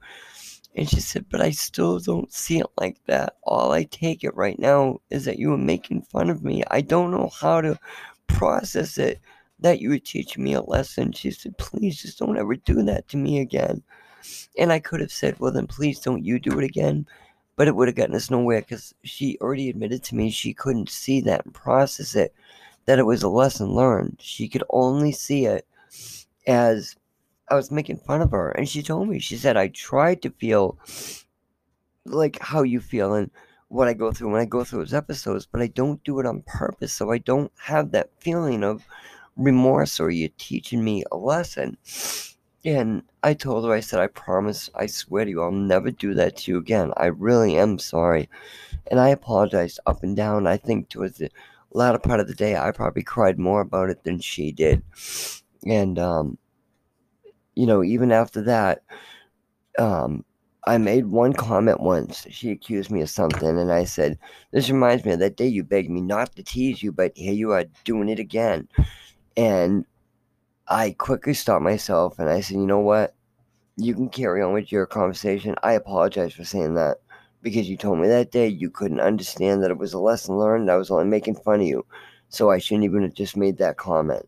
And 0.75 0.89
she 0.89 0.99
said, 0.99 1.25
But 1.29 1.41
I 1.41 1.51
still 1.51 1.99
don't 1.99 2.31
see 2.31 2.59
it 2.59 2.67
like 2.77 2.97
that. 3.05 3.35
All 3.43 3.71
I 3.71 3.83
take 3.83 4.23
it 4.23 4.35
right 4.35 4.57
now 4.57 5.01
is 5.09 5.25
that 5.25 5.39
you 5.39 5.49
were 5.49 5.57
making 5.57 6.03
fun 6.03 6.29
of 6.29 6.43
me. 6.43 6.63
I 6.69 6.81
don't 6.81 7.11
know 7.11 7.29
how 7.39 7.61
to 7.61 7.79
process 8.27 8.97
it 8.97 9.19
that 9.59 9.81
you 9.81 9.89
were 9.89 9.99
teaching 9.99 10.43
me 10.43 10.53
a 10.53 10.61
lesson. 10.61 11.11
She 11.11 11.31
said, 11.31 11.57
Please 11.57 12.01
just 12.01 12.19
don't 12.19 12.37
ever 12.37 12.55
do 12.55 12.83
that 12.83 13.07
to 13.09 13.17
me 13.17 13.39
again. 13.39 13.83
And 14.57 14.71
I 14.71 14.79
could 14.79 15.01
have 15.01 15.11
said, 15.11 15.39
Well, 15.39 15.51
then 15.51 15.67
please 15.67 15.99
don't 15.99 16.23
you 16.23 16.39
do 16.39 16.57
it 16.59 16.65
again. 16.65 17.07
But 17.55 17.67
it 17.67 17.75
would 17.75 17.89
have 17.89 17.95
gotten 17.95 18.15
us 18.15 18.29
nowhere 18.29 18.61
because 18.61 18.93
she 19.03 19.37
already 19.41 19.69
admitted 19.69 20.01
to 20.05 20.15
me 20.15 20.29
she 20.29 20.53
couldn't 20.53 20.89
see 20.89 21.19
that 21.21 21.43
and 21.43 21.53
process 21.53 22.15
it, 22.15 22.33
that 22.85 22.99
it 22.99 23.05
was 23.05 23.21
a 23.21 23.27
lesson 23.27 23.73
learned. 23.73 24.17
She 24.21 24.47
could 24.47 24.63
only 24.69 25.11
see 25.11 25.45
it 25.45 25.67
as 26.49 26.95
I 27.47 27.55
was 27.55 27.71
making 27.71 27.97
fun 27.97 28.21
of 28.21 28.31
her. 28.31 28.49
And 28.49 28.67
she 28.67 28.81
told 28.81 29.07
me, 29.07 29.19
she 29.19 29.37
said, 29.37 29.55
I 29.55 29.67
tried 29.69 30.21
to 30.23 30.31
feel 30.31 30.77
like 32.05 32.39
how 32.41 32.63
you 32.63 32.79
feel 32.79 33.13
and 33.13 33.29
what 33.67 33.87
I 33.87 33.93
go 33.93 34.11
through 34.11 34.31
when 34.31 34.41
I 34.41 34.45
go 34.45 34.63
through 34.63 34.79
those 34.79 34.93
episodes, 34.95 35.45
but 35.45 35.61
I 35.61 35.67
don't 35.67 36.03
do 36.03 36.19
it 36.19 36.25
on 36.25 36.41
purpose. 36.47 36.91
So 36.91 37.11
I 37.11 37.19
don't 37.19 37.51
have 37.61 37.91
that 37.91 38.09
feeling 38.19 38.63
of 38.63 38.83
remorse 39.37 39.99
or 39.99 40.09
you 40.09 40.29
teaching 40.37 40.83
me 40.83 41.03
a 41.11 41.15
lesson. 41.15 41.77
And 42.65 43.03
I 43.23 43.35
told 43.35 43.63
her, 43.65 43.71
I 43.71 43.79
said, 43.79 43.99
I 43.99 44.07
promise, 44.07 44.71
I 44.73 44.87
swear 44.87 45.23
to 45.23 45.31
you, 45.31 45.43
I'll 45.43 45.51
never 45.51 45.91
do 45.91 46.15
that 46.15 46.37
to 46.37 46.51
you 46.51 46.57
again. 46.57 46.91
I 46.97 47.05
really 47.05 47.57
am 47.57 47.77
sorry. 47.77 48.27
And 48.89 48.99
I 48.99 49.09
apologized 49.09 49.79
up 49.85 50.01
and 50.01 50.15
down. 50.15 50.47
I 50.47 50.57
think 50.57 50.89
towards 50.89 51.19
the 51.19 51.29
latter 51.71 51.99
part 51.99 52.19
of 52.19 52.27
the 52.27 52.33
day, 52.33 52.57
I 52.57 52.71
probably 52.71 53.03
cried 53.03 53.37
more 53.37 53.61
about 53.61 53.91
it 53.91 54.03
than 54.03 54.19
she 54.19 54.51
did. 54.51 54.81
And, 55.65 55.99
um, 55.99 56.37
you 57.55 57.65
know, 57.65 57.83
even 57.83 58.11
after 58.11 58.41
that, 58.43 58.83
um, 59.77 60.23
I 60.65 60.77
made 60.77 61.07
one 61.07 61.33
comment 61.33 61.79
once. 61.79 62.27
She 62.29 62.51
accused 62.51 62.91
me 62.91 63.01
of 63.01 63.09
something, 63.09 63.47
and 63.47 63.71
I 63.71 63.85
said, 63.85 64.19
This 64.51 64.69
reminds 64.69 65.05
me 65.05 65.13
of 65.13 65.19
that 65.19 65.37
day 65.37 65.47
you 65.47 65.63
begged 65.63 65.89
me 65.89 66.01
not 66.01 66.35
to 66.35 66.43
tease 66.43 66.83
you, 66.83 66.91
but 66.91 67.13
here 67.15 67.33
you 67.33 67.51
are 67.51 67.65
doing 67.85 68.09
it 68.09 68.19
again. 68.19 68.67
And 69.37 69.85
I 70.67 70.95
quickly 70.97 71.33
stopped 71.33 71.63
myself 71.63 72.19
and 72.19 72.29
I 72.29 72.41
said, 72.41 72.57
You 72.57 72.67
know 72.67 72.79
what? 72.79 73.15
You 73.77 73.93
can 73.95 74.09
carry 74.09 74.41
on 74.41 74.53
with 74.53 74.71
your 74.71 74.85
conversation. 74.85 75.55
I 75.63 75.73
apologize 75.73 76.33
for 76.33 76.43
saying 76.43 76.75
that 76.75 76.97
because 77.41 77.69
you 77.69 77.77
told 77.77 77.99
me 77.99 78.07
that 78.09 78.31
day 78.31 78.47
you 78.47 78.69
couldn't 78.69 78.99
understand 78.99 79.63
that 79.63 79.71
it 79.71 79.77
was 79.77 79.93
a 79.93 79.99
lesson 79.99 80.37
learned. 80.37 80.69
I 80.69 80.75
was 80.75 80.91
only 80.91 81.05
making 81.05 81.35
fun 81.35 81.61
of 81.61 81.67
you. 81.67 81.85
So 82.29 82.51
I 82.51 82.59
shouldn't 82.59 82.83
even 82.83 83.03
have 83.03 83.13
just 83.13 83.37
made 83.37 83.57
that 83.57 83.77
comment. 83.77 84.27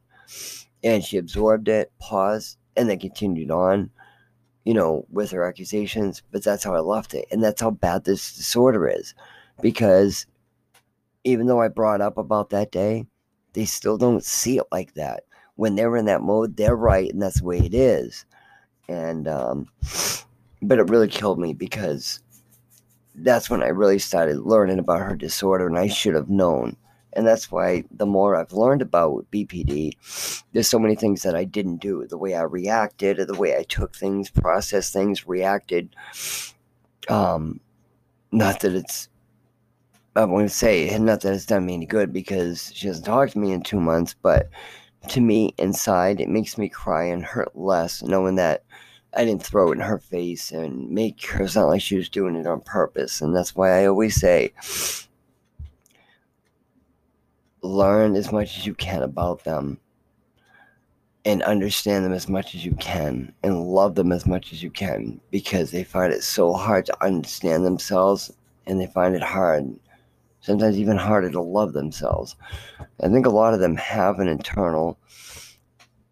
And 0.84 1.04
she 1.04 1.18
absorbed 1.18 1.68
it, 1.68 1.92
paused, 2.00 2.58
and 2.76 2.90
then 2.90 3.00
continued 3.00 3.52
on, 3.52 3.92
you 4.64 4.74
know, 4.74 5.06
with 5.10 5.32
her 5.32 5.48
accusations. 5.48 6.24
But 6.32 6.44
that's 6.44 6.64
how 6.64 6.76
I 6.76 6.80
left 6.80 7.14
it. 7.14 7.28
And 7.32 7.44
that's 7.44 7.62
how 7.62 7.72
bad 7.72 8.04
this 8.04 8.36
disorder 8.36 8.88
is. 8.88 9.14
Because 9.62 10.26
even 11.24 11.48
though 11.48 11.62
I 11.62 11.68
brought 11.68 12.02
up 12.02 12.18
about 12.18 12.50
that 12.50 12.72
day, 12.72 13.06
they 13.54 13.66
still 13.66 13.98
don't 13.98 14.24
see 14.24 14.58
it 14.58 14.66
like 14.72 14.94
that. 14.96 15.24
When 15.56 15.76
they're 15.76 15.98
in 15.98 16.06
that 16.06 16.22
mode, 16.22 16.58
they're 16.58 16.76
right, 16.76 17.12
and 17.12 17.22
that's 17.22 17.42
the 17.42 17.46
way 17.46 17.60
it 17.60 17.74
is. 17.74 18.26
And, 18.88 19.28
um, 19.28 19.68
but 20.62 20.80
it 20.80 20.90
really 20.90 21.08
killed 21.08 21.38
me 21.38 21.54
because 21.54 22.22
that's 23.16 23.50
when 23.50 23.62
I 23.62 23.68
really 23.68 24.00
started 24.00 24.40
learning 24.40 24.80
about 24.80 25.02
her 25.02 25.16
disorder, 25.16 25.68
and 25.68 25.78
I 25.78 25.88
should 25.88 26.16
have 26.16 26.30
known 26.30 26.78
and 27.14 27.26
that's 27.28 27.52
why 27.52 27.84
the 27.92 28.06
more 28.06 28.36
I've 28.36 28.54
learned 28.54 28.82
about 28.82 29.26
BPD, 29.32 30.44
there's 30.54 30.68
so 30.68 30.80
many 30.80 30.96
things 30.96 31.24
that 31.24 31.36
I 31.36 31.44
didn't 31.44 31.78
do. 31.78 32.06
The 32.08 32.18
way 32.18 32.36
I 32.36 32.44
reacted, 32.44 33.20
or 33.20 33.26
the 33.26 33.38
way 33.38 33.58
I 33.58 33.64
took 33.64 33.96
things, 33.96 34.30
processed 34.30 34.94
things, 34.94 35.28
reacted. 35.28 35.96
Um, 37.10 37.60
not 38.32 38.62
that 38.62 38.74
it's, 38.74 39.10
I 40.16 40.26
want 40.26 40.48
to 40.50 40.56
say, 40.56 40.98
not 40.98 41.22
that 41.22 41.34
it's 41.34 41.46
done 41.46 41.66
me 41.66 41.74
any 41.74 41.86
good 41.86 42.14
because 42.14 42.72
she 42.74 42.88
hasn't 42.88 43.06
talked 43.06 43.34
to 43.34 43.40
me 43.40 43.52
in 43.52 43.62
two 43.62 43.80
months, 43.80 44.16
but 44.22 44.50
to 45.10 45.20
me, 45.20 45.54
inside, 45.58 46.22
it 46.22 46.30
makes 46.30 46.58
me 46.58 46.70
cry 46.70 47.06
and 47.06 47.24
hurt 47.24 47.58
less 47.58 48.04
knowing 48.04 48.36
that 48.36 48.64
I 49.14 49.26
didn't 49.26 49.44
throw 49.44 49.72
it 49.72 49.76
in 49.76 49.82
her 49.82 50.00
face 50.00 50.52
and 50.52 50.90
make 50.90 51.26
her 51.26 51.48
sound 51.48 51.68
like 51.68 51.82
she 51.82 51.98
was 51.98 52.08
doing 52.08 52.36
it 52.36 52.48
on 52.48 52.62
purpose. 52.62 53.22
And 53.22 53.36
that's 53.36 53.56
why 53.56 53.82
I 53.82 53.86
always 53.88 54.16
say, 54.16 54.54
learn 57.62 58.16
as 58.16 58.32
much 58.32 58.58
as 58.58 58.66
you 58.66 58.74
can 58.74 59.04
about 59.04 59.44
them 59.44 59.80
and 61.26 61.44
understand 61.44 62.04
them 62.04 62.14
as 62.14 62.28
much 62.28 62.56
as 62.56 62.66
you 62.66 62.74
can 62.76 63.34
and 63.44 63.64
love 63.64 63.96
them 63.96 64.12
as 64.12 64.26
much 64.26 64.52
as 64.52 64.64
you 64.64 64.72
can 64.72 65.20
because 65.30 65.70
they 65.70 65.84
find 65.84 66.12
it 66.12 66.24
so 66.24 66.54
hard 66.54 66.86
to 66.86 67.04
understand 67.04 67.64
themselves 67.64 68.32
and 68.66 68.80
they 68.80 68.88
find 68.88 69.16
it 69.16 69.22
hard 69.22 69.76
sometimes 70.42 70.80
even 70.80 70.98
harder 70.98 71.30
to 71.30 71.42
love 71.42 71.74
themselves. 71.74 72.36
I 73.02 73.08
think 73.08 73.26
a 73.26 73.30
lot 73.30 73.54
of 73.54 73.60
them 73.60 73.78
have 73.78 74.20
an 74.20 74.28
internal 74.28 74.98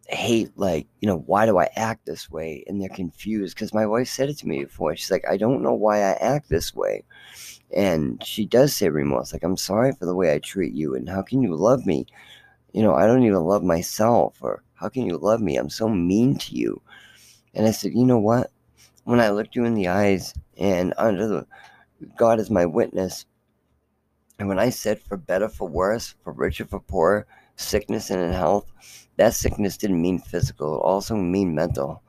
hate 0.08 0.50
like 0.56 0.88
you 1.02 1.08
know 1.08 1.20
why 1.28 1.46
do 1.46 1.60
i 1.60 1.70
act 1.76 2.04
this 2.06 2.32
way? 2.32 2.64
And 2.68 2.82
they're 2.82 2.90
confused 2.90 3.56
because 3.56 3.76
my 3.76 3.86
wife 3.86 4.08
said 4.08 4.30
it 4.30 4.40
to 4.40 4.48
me 4.48 4.64
before. 4.64 4.96
She's 4.96 5.12
like 5.12 5.26
i 5.30 5.38
don't 5.38 5.62
know 5.62 5.74
why 5.74 5.98
i 6.00 6.14
act 6.14 6.50
this 6.50 6.74
way 6.74 7.04
and 7.76 8.24
she 8.24 8.46
does 8.46 8.76
say 8.76 8.90
remorse, 8.90 9.34
like, 9.34 9.44
I'm 9.44 9.58
sorry 9.58 9.94
for 9.94 10.06
the 10.06 10.16
way 10.16 10.34
I 10.34 10.40
treat 10.40 10.74
you, 10.74 10.96
and 10.96 11.08
how 11.08 11.22
can 11.22 11.42
you 11.42 11.56
love 11.56 11.86
me? 11.86 12.08
You 12.74 12.84
know, 12.84 12.94
I 12.94 13.06
don't 13.06 13.24
even 13.24 13.44
love 13.44 13.64
myself, 13.64 14.38
or 14.42 14.64
how 14.74 14.90
can 14.90 15.06
you 15.06 15.18
love 15.18 15.42
me? 15.42 15.58
I'm 15.58 15.70
so 15.70 15.90
mean 15.90 16.38
to 16.38 16.56
you. 16.56 16.82
And 17.54 17.68
I 17.68 17.72
said, 17.72 17.94
You 17.94 18.06
know 18.06 18.20
what? 18.20 18.52
When 19.04 19.20
I 19.20 19.30
looked 19.30 19.56
you 19.56 19.66
in 19.66 19.74
the 19.74 19.88
eyes, 19.88 20.34
and 20.58 20.94
under 20.98 21.28
the 21.28 21.48
God 22.18 22.40
is 22.40 22.50
my 22.50 22.66
witness, 22.66 23.26
and 24.38 24.48
when 24.48 24.60
I 24.60 24.70
said 24.70 25.02
for 25.02 25.18
better, 25.18 25.50
for 25.50 25.68
worse, 25.68 26.16
for 26.24 26.32
richer, 26.32 26.66
for 26.66 26.80
poorer, 26.80 27.28
sickness 27.56 28.10
and 28.10 28.22
in 28.22 28.32
health, 28.32 28.72
that 29.18 29.34
sickness 29.34 29.78
didn't 29.78 30.02
mean 30.02 30.20
physical, 30.20 30.76
it 30.76 30.84
also 30.84 31.16
mean 31.16 31.54
mental. 31.54 32.02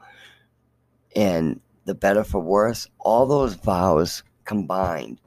And 1.16 1.60
the 1.86 1.94
better 1.94 2.22
for 2.22 2.40
worse, 2.40 2.86
all 3.00 3.26
those 3.26 3.54
vows 3.54 4.22
combined 4.44 5.20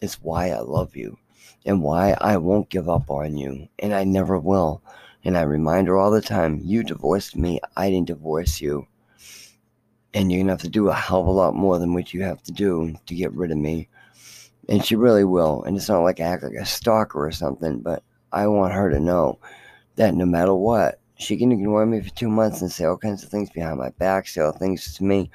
is 0.00 0.14
why 0.14 0.50
I 0.50 0.60
love 0.60 0.96
you 0.96 1.18
and 1.64 1.82
why 1.82 2.16
I 2.20 2.36
won't 2.36 2.70
give 2.70 2.88
up 2.88 3.10
on 3.10 3.36
you, 3.36 3.68
and 3.78 3.94
I 3.94 4.04
never 4.04 4.38
will. 4.38 4.82
And 5.24 5.36
I 5.36 5.42
remind 5.42 5.88
her 5.88 5.98
all 5.98 6.10
the 6.10 6.22
time 6.22 6.60
you 6.62 6.82
divorced 6.82 7.36
me, 7.36 7.60
I 7.76 7.90
didn't 7.90 8.06
divorce 8.06 8.60
you. 8.60 8.86
And 10.14 10.30
you're 10.32 10.40
gonna 10.40 10.52
have 10.52 10.62
to 10.62 10.68
do 10.68 10.88
a 10.88 10.94
hell 10.94 11.20
of 11.20 11.26
a 11.26 11.30
lot 11.30 11.54
more 11.54 11.78
than 11.78 11.92
what 11.92 12.14
you 12.14 12.22
have 12.22 12.42
to 12.44 12.52
do 12.52 12.94
to 13.06 13.14
get 13.14 13.32
rid 13.32 13.50
of 13.50 13.58
me. 13.58 13.88
And 14.68 14.84
she 14.84 14.96
really 14.96 15.24
will. 15.24 15.62
And 15.64 15.76
it's 15.76 15.88
not 15.88 16.02
like 16.02 16.20
I 16.20 16.24
act 16.24 16.42
like 16.42 16.54
a 16.54 16.64
stalker 16.64 17.26
or 17.26 17.32
something, 17.32 17.80
but 17.80 18.02
I 18.32 18.46
want 18.46 18.74
her 18.74 18.90
to 18.90 19.00
know 19.00 19.38
that 19.96 20.14
no 20.14 20.24
matter 20.24 20.54
what, 20.54 21.00
she 21.16 21.36
can 21.36 21.52
ignore 21.52 21.84
me 21.84 22.00
for 22.00 22.10
two 22.10 22.28
months 22.28 22.62
and 22.62 22.70
say 22.70 22.84
all 22.84 22.96
kinds 22.96 23.22
of 23.22 23.28
things 23.28 23.50
behind 23.50 23.78
my 23.78 23.90
back, 23.90 24.28
say 24.28 24.40
all 24.40 24.52
things 24.52 24.94
to 24.94 25.04
me. 25.04 25.30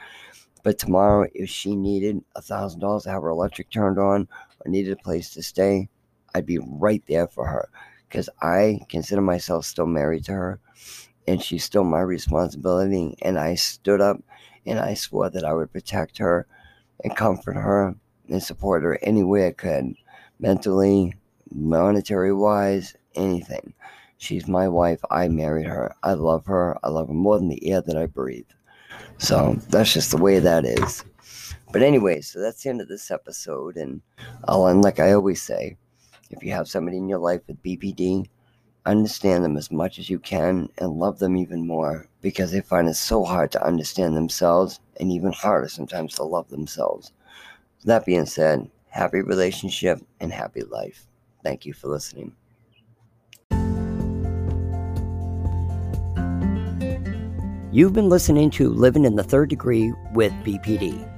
But 0.63 0.79
tomorrow, 0.79 1.27
if 1.33 1.49
she 1.49 1.75
needed 1.75 2.23
a 2.35 2.41
thousand 2.41 2.79
dollars 2.79 3.03
to 3.03 3.11
have 3.11 3.21
her 3.21 3.29
electric 3.29 3.69
turned 3.69 3.99
on 3.99 4.27
or 4.65 4.71
needed 4.71 4.93
a 4.93 5.03
place 5.03 5.29
to 5.33 5.43
stay, 5.43 5.89
I'd 6.33 6.45
be 6.45 6.59
right 6.59 7.03
there 7.07 7.27
for 7.27 7.47
her 7.47 7.69
because 8.09 8.29
I 8.41 8.79
consider 8.89 9.21
myself 9.21 9.65
still 9.65 9.85
married 9.85 10.25
to 10.25 10.33
her 10.33 10.59
and 11.27 11.41
she's 11.41 11.63
still 11.63 11.83
my 11.83 12.01
responsibility. 12.01 13.15
And 13.21 13.37
I 13.39 13.55
stood 13.55 14.01
up 14.01 14.21
and 14.65 14.79
I 14.79 14.93
swore 14.93 15.29
that 15.29 15.45
I 15.45 15.53
would 15.53 15.71
protect 15.71 16.17
her 16.19 16.47
and 17.03 17.15
comfort 17.15 17.55
her 17.55 17.95
and 18.29 18.43
support 18.43 18.83
her 18.83 18.99
any 19.03 19.23
way 19.23 19.47
I 19.47 19.51
could, 19.51 19.95
mentally, 20.39 21.15
monetary 21.53 22.33
wise, 22.33 22.95
anything. 23.15 23.73
She's 24.17 24.47
my 24.47 24.67
wife. 24.69 25.01
I 25.11 25.27
married 25.27 25.67
her. 25.67 25.95
I 26.03 26.13
love 26.13 26.45
her. 26.47 26.77
I 26.83 26.89
love 26.89 27.07
her 27.09 27.13
more 27.13 27.37
than 27.39 27.49
the 27.49 27.71
air 27.71 27.81
that 27.81 27.97
I 27.97 28.05
breathe. 28.05 28.47
So 29.17 29.55
that's 29.69 29.93
just 29.93 30.11
the 30.11 30.17
way 30.17 30.39
that 30.39 30.65
is. 30.65 31.03
But 31.71 31.81
anyway, 31.81 32.21
so 32.21 32.39
that's 32.39 32.63
the 32.63 32.69
end 32.69 32.81
of 32.81 32.87
this 32.87 33.11
episode, 33.11 33.77
and 33.77 34.01
uh, 34.19 34.23
I'll 34.47 34.67
end 34.67 34.83
like 34.83 34.99
I 34.99 35.13
always 35.13 35.41
say: 35.41 35.77
if 36.29 36.43
you 36.43 36.51
have 36.51 36.67
somebody 36.67 36.97
in 36.97 37.09
your 37.09 37.19
life 37.19 37.41
with 37.47 37.61
BPD, 37.63 38.29
understand 38.85 39.43
them 39.43 39.57
as 39.57 39.71
much 39.71 39.99
as 39.99 40.09
you 40.09 40.19
can 40.19 40.69
and 40.77 40.99
love 40.99 41.19
them 41.19 41.37
even 41.37 41.65
more 41.67 42.07
because 42.21 42.51
they 42.51 42.61
find 42.61 42.87
it 42.89 42.95
so 42.95 43.23
hard 43.23 43.51
to 43.51 43.65
understand 43.65 44.15
themselves 44.15 44.79
and 44.99 45.11
even 45.11 45.31
harder 45.31 45.69
sometimes 45.69 46.15
to 46.15 46.23
love 46.23 46.49
themselves. 46.49 47.11
that 47.85 48.05
being 48.05 48.25
said, 48.25 48.69
happy 48.89 49.21
relationship 49.21 49.99
and 50.19 50.31
happy 50.33 50.63
life. 50.63 51.07
Thank 51.43 51.65
you 51.65 51.73
for 51.73 51.87
listening. 51.89 52.35
You've 57.73 57.93
been 57.93 58.07
listening 58.07 58.51
to 58.51 58.69
Living 58.69 59.03
in 59.03 59.15
the 59.15 59.23
Third 59.23 59.49
Degree 59.49 59.91
with 60.13 60.31
BPD. 60.43 61.09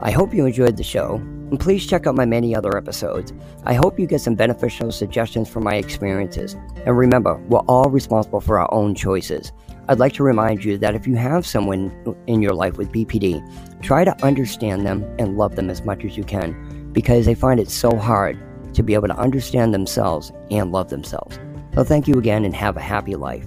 I 0.00 0.10
hope 0.10 0.32
you 0.32 0.46
enjoyed 0.46 0.78
the 0.78 0.82
show. 0.82 1.16
And 1.16 1.60
please 1.60 1.86
check 1.86 2.06
out 2.06 2.14
my 2.14 2.24
many 2.24 2.56
other 2.56 2.78
episodes. 2.78 3.34
I 3.64 3.74
hope 3.74 3.98
you 3.98 4.06
get 4.06 4.22
some 4.22 4.36
beneficial 4.36 4.90
suggestions 4.90 5.50
from 5.50 5.64
my 5.64 5.74
experiences. 5.74 6.56
And 6.86 6.96
remember, 6.96 7.36
we're 7.50 7.58
all 7.68 7.90
responsible 7.90 8.40
for 8.40 8.58
our 8.58 8.72
own 8.72 8.94
choices. 8.94 9.52
I'd 9.86 9.98
like 9.98 10.14
to 10.14 10.22
remind 10.22 10.64
you 10.64 10.78
that 10.78 10.94
if 10.94 11.06
you 11.06 11.16
have 11.16 11.46
someone 11.46 11.92
in 12.26 12.40
your 12.40 12.54
life 12.54 12.78
with 12.78 12.90
BPD, 12.90 13.82
try 13.82 14.02
to 14.02 14.24
understand 14.24 14.86
them 14.86 15.04
and 15.18 15.36
love 15.36 15.56
them 15.56 15.68
as 15.68 15.84
much 15.84 16.06
as 16.06 16.16
you 16.16 16.24
can 16.24 16.90
because 16.92 17.26
they 17.26 17.34
find 17.34 17.60
it 17.60 17.68
so 17.68 17.94
hard 17.98 18.38
to 18.72 18.82
be 18.82 18.94
able 18.94 19.08
to 19.08 19.18
understand 19.18 19.74
themselves 19.74 20.32
and 20.50 20.72
love 20.72 20.88
themselves. 20.88 21.38
So, 21.74 21.84
thank 21.84 22.08
you 22.08 22.14
again 22.14 22.46
and 22.46 22.56
have 22.56 22.78
a 22.78 22.80
happy 22.80 23.14
life. 23.14 23.46